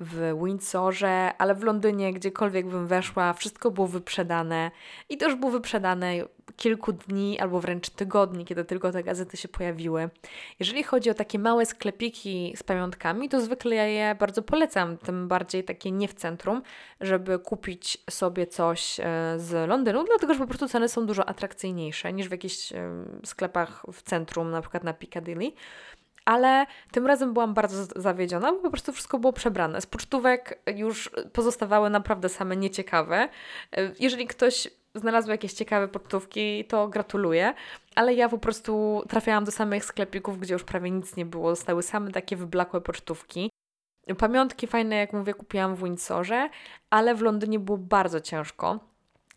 [0.00, 4.70] w Windsorze, ale w Londynie, gdziekolwiek bym weszła, wszystko było wyprzedane
[5.08, 6.14] i to już było wyprzedane
[6.56, 10.10] kilku dni albo wręcz tygodni, kiedy tylko te gazety się pojawiły.
[10.58, 15.28] Jeżeli chodzi o takie małe sklepiki z pamiątkami, to zwykle ja je bardzo polecam, tym
[15.28, 16.62] bardziej takie nie w centrum,
[17.00, 19.04] żeby kupić sobie coś e,
[19.36, 22.72] z Londynu, dlatego że po prostu ceny są dużo atrakcyjniejsze niż w jakichś
[23.24, 25.52] sklepach w centrum, na przykład na Piccadilly
[26.30, 29.80] ale tym razem byłam bardzo zawiedziona, bo po prostu wszystko było przebrane.
[29.80, 33.28] Z pocztówek już pozostawały naprawdę same nieciekawe.
[34.00, 37.54] Jeżeli ktoś znalazł jakieś ciekawe pocztówki, to gratuluję,
[37.94, 41.56] ale ja po prostu trafiałam do samych sklepików, gdzie już prawie nic nie było.
[41.56, 43.50] Zostały same takie wyblakłe pocztówki.
[44.18, 46.48] Pamiątki fajne, jak mówię, kupiłam w Windsorze,
[46.90, 48.89] ale w Londynie było bardzo ciężko.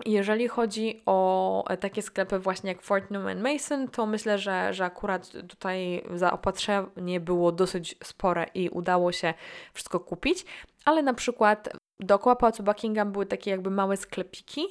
[0.06, 5.32] Jeżeli chodzi o e, takie sklepy właśnie jak Fortnum Mason, to myślę, że, że akurat
[5.50, 9.34] tutaj zaopatrzenie było dosyć spore i udało się
[9.74, 10.46] wszystko kupić,
[10.86, 11.70] ale na przykład
[12.00, 14.62] dookoła Pałacu Buckingham były takie jakby małe sklepiki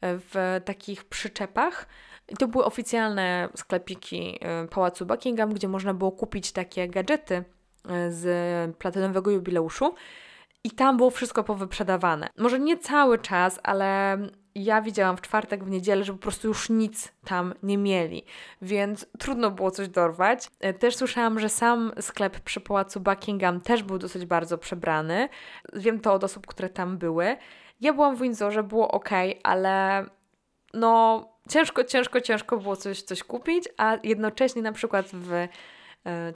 [0.00, 1.86] e, w takich przyczepach.
[2.28, 7.44] I to były oficjalne sklepiki e, Pałacu Buckingham, gdzie można było kupić takie gadżety
[8.08, 9.94] z platynowego jubileuszu.
[10.64, 12.28] I tam było wszystko powyprzedawane.
[12.38, 14.18] Może nie cały czas, ale
[14.64, 18.24] ja widziałam w czwartek, w niedzielę, że po prostu już nic tam nie mieli,
[18.62, 20.50] więc trudno było coś dorwać.
[20.60, 25.28] E, też słyszałam, że sam sklep przy pałacu Buckingham też był dosyć bardzo przebrany.
[25.72, 27.36] Wiem to od osób, które tam były.
[27.80, 29.10] Ja byłam w Windsorze, było ok,
[29.42, 30.04] ale
[30.74, 35.48] no ciężko, ciężko, ciężko było coś, coś kupić, a jednocześnie na przykład w e,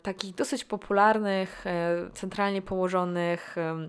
[0.03, 3.89] takich dosyć popularnych, e, centralnie położonych e,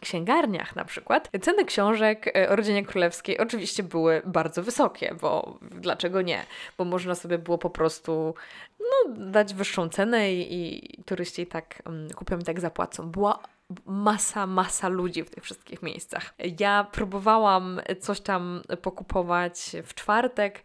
[0.00, 6.22] księgarniach na przykład, ceny książek e, o rodzinie królewskiej oczywiście były bardzo wysokie, bo dlaczego
[6.22, 6.46] nie?
[6.78, 8.34] Bo można sobie było po prostu
[8.80, 13.10] no, dać wyższą cenę i, i turyści tak um, kupią i tak zapłacą.
[13.10, 13.38] Była
[13.86, 16.34] masa, masa ludzi w tych wszystkich miejscach.
[16.58, 20.62] Ja próbowałam coś tam pokupować w czwartek,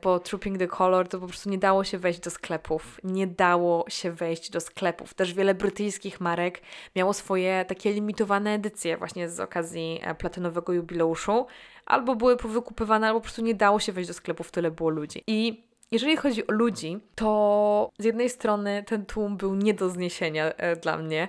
[0.00, 3.00] po Trooping the Color to po prostu nie dało się wejść do sklepów.
[3.04, 5.14] Nie dało się wejść do sklepów.
[5.14, 6.62] Też wiele brytyjskich marek
[6.96, 11.46] miało swoje takie limitowane edycje właśnie z okazji e, platynowego jubileuszu.
[11.86, 15.22] Albo były powykupywane, albo po prostu nie dało się wejść do sklepów, tyle było ludzi.
[15.26, 20.44] I jeżeli chodzi o ludzi, to z jednej strony ten tłum był nie do zniesienia
[20.44, 21.28] e, dla mnie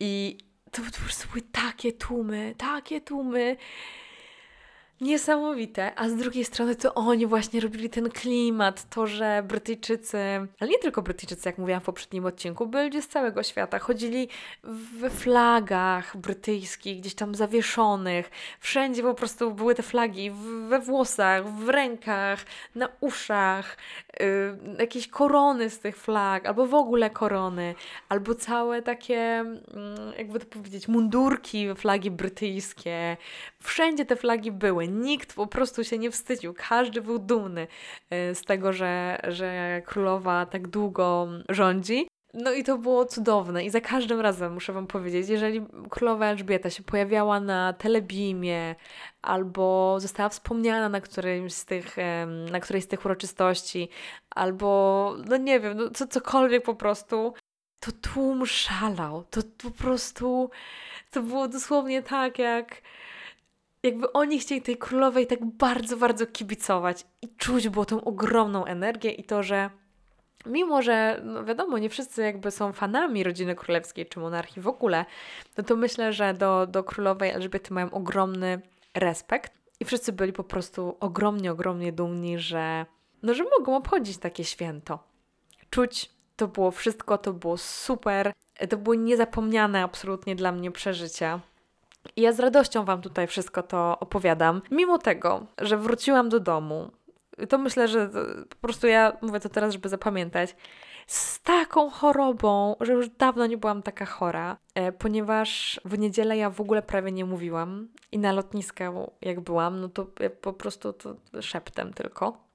[0.00, 0.38] i
[0.70, 3.56] to po prostu były takie tłumy, takie tłumy
[5.00, 10.18] niesamowite, a z drugiej strony to oni właśnie robili ten klimat, to, że Brytyjczycy,
[10.60, 14.28] ale nie tylko Brytyjczycy, jak mówiłam w poprzednim odcinku, byli ludzie z całego świata, chodzili
[14.98, 18.30] we flagach brytyjskich, gdzieś tam zawieszonych,
[18.60, 20.30] wszędzie po prostu były te flagi,
[20.68, 22.44] we włosach, w rękach,
[22.74, 23.76] na uszach,
[24.20, 24.26] yy,
[24.78, 27.74] jakieś korony z tych flag, albo w ogóle korony,
[28.08, 29.44] albo całe takie,
[29.74, 33.16] yy, jakby to powiedzieć, mundurki, flagi brytyjskie,
[33.60, 36.54] wszędzie te flagi były, nikt po prostu się nie wstydził.
[36.68, 37.66] Każdy był dumny
[38.30, 42.08] y, z tego, że, że królowa tak długo rządzi.
[42.34, 46.70] No i to było cudowne i za każdym razem muszę Wam powiedzieć, jeżeli królowa Elżbieta
[46.70, 48.74] się pojawiała na telebimie
[49.22, 51.96] albo została wspomniana na którymś z tych,
[52.50, 53.88] na którejś z tych uroczystości,
[54.30, 57.34] albo no nie wiem, no co, cokolwiek po prostu,
[57.80, 59.24] to tłum szalał.
[59.30, 60.50] To po prostu,
[61.10, 62.82] to było dosłownie tak jak
[63.82, 69.10] jakby oni chcieli tej królowej tak bardzo, bardzo kibicować i czuć było tą ogromną energię
[69.10, 69.70] i to, że
[70.46, 75.04] mimo, że no wiadomo, nie wszyscy jakby są fanami rodziny królewskiej czy monarchii w ogóle,
[75.56, 78.60] no to myślę, że do, do królowej Elżbiety mają ogromny
[78.94, 82.86] respekt i wszyscy byli po prostu ogromnie, ogromnie dumni, że
[83.22, 84.98] no, że mogą obchodzić takie święto.
[85.70, 88.32] Czuć to było wszystko, to było super,
[88.70, 91.40] to były niezapomniane absolutnie dla mnie przeżycia.
[92.16, 94.62] I ja z radością Wam tutaj wszystko to opowiadam.
[94.70, 96.90] Mimo tego, że wróciłam do domu,
[97.48, 98.10] to myślę, że
[98.48, 100.56] po prostu ja mówię to teraz, żeby zapamiętać,
[101.06, 106.50] z taką chorobą, że już dawno nie byłam taka chora, e, ponieważ w niedzielę ja
[106.50, 110.06] w ogóle prawie nie mówiłam i na lotnisku jak byłam, no to
[110.40, 112.47] po prostu to szeptem tylko.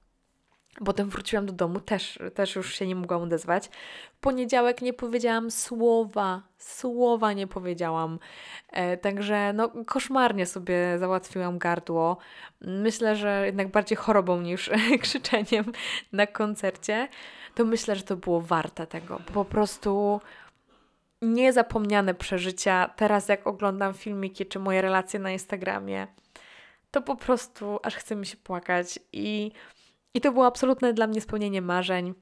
[0.85, 3.69] Potem wróciłam do domu, też, też już się nie mogłam odezwać.
[4.13, 8.19] W poniedziałek nie powiedziałam słowa, słowa nie powiedziałam.
[8.69, 12.17] E, także no, koszmarnie sobie załatwiłam gardło.
[12.61, 14.69] Myślę, że jednak bardziej chorobą niż
[15.01, 15.71] krzyczeniem
[16.11, 17.07] na koncercie.
[17.55, 19.19] To myślę, że to było warte tego.
[19.33, 20.21] Po prostu
[21.21, 22.89] niezapomniane przeżycia.
[22.95, 26.07] Teraz jak oglądam filmiki czy moje relacje na Instagramie,
[26.91, 29.51] to po prostu aż chce mi się płakać i
[30.13, 32.13] i to było absolutne dla mnie spełnienie marzeń.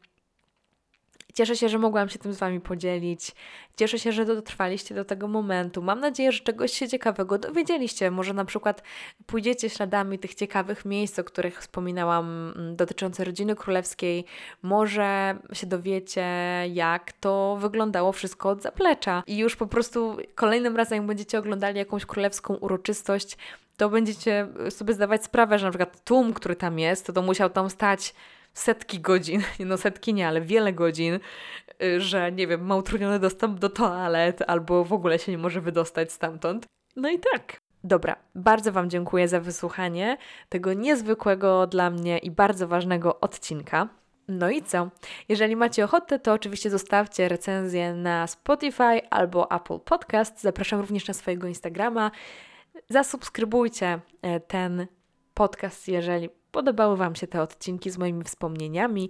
[1.33, 3.31] Cieszę się, że mogłam się tym z Wami podzielić.
[3.77, 5.81] Cieszę się, że dotrwaliście do tego momentu.
[5.81, 8.11] Mam nadzieję, że czegoś się ciekawego dowiedzieliście.
[8.11, 8.83] Może na przykład
[9.25, 14.25] pójdziecie śladami tych ciekawych miejsc, o których wspominałam, mm, dotyczące rodziny królewskiej.
[14.61, 16.25] Może się dowiecie,
[16.73, 19.23] jak to wyglądało wszystko od zaplecza.
[19.27, 23.37] I już po prostu kolejnym razem, jak będziecie oglądali jakąś królewską uroczystość,
[23.81, 27.49] to będziecie sobie zdawać sprawę, że na przykład tłum, który tam jest, to, to musiał
[27.49, 28.13] tam stać
[28.53, 31.19] setki godzin, no setki nie, ale wiele godzin,
[31.83, 35.61] y, że nie wiem, ma utrudniony dostęp do toalet albo w ogóle się nie może
[35.61, 36.65] wydostać stamtąd.
[36.95, 37.57] No i tak.
[37.83, 40.17] Dobra, bardzo Wam dziękuję za wysłuchanie
[40.49, 43.87] tego niezwykłego dla mnie i bardzo ważnego odcinka.
[44.27, 44.89] No i co?
[45.29, 50.41] Jeżeli macie ochotę, to oczywiście zostawcie recenzję na Spotify albo Apple Podcast.
[50.41, 52.11] Zapraszam również na swojego Instagrama.
[52.89, 54.87] Zasubskrybujcie e, ten
[55.33, 59.09] podcast, jeżeli podobały Wam się te odcinki z moimi wspomnieniami.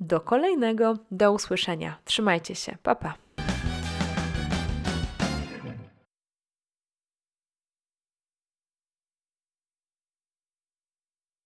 [0.00, 1.98] Do kolejnego, do usłyszenia.
[2.04, 3.27] Trzymajcie się, pa pa.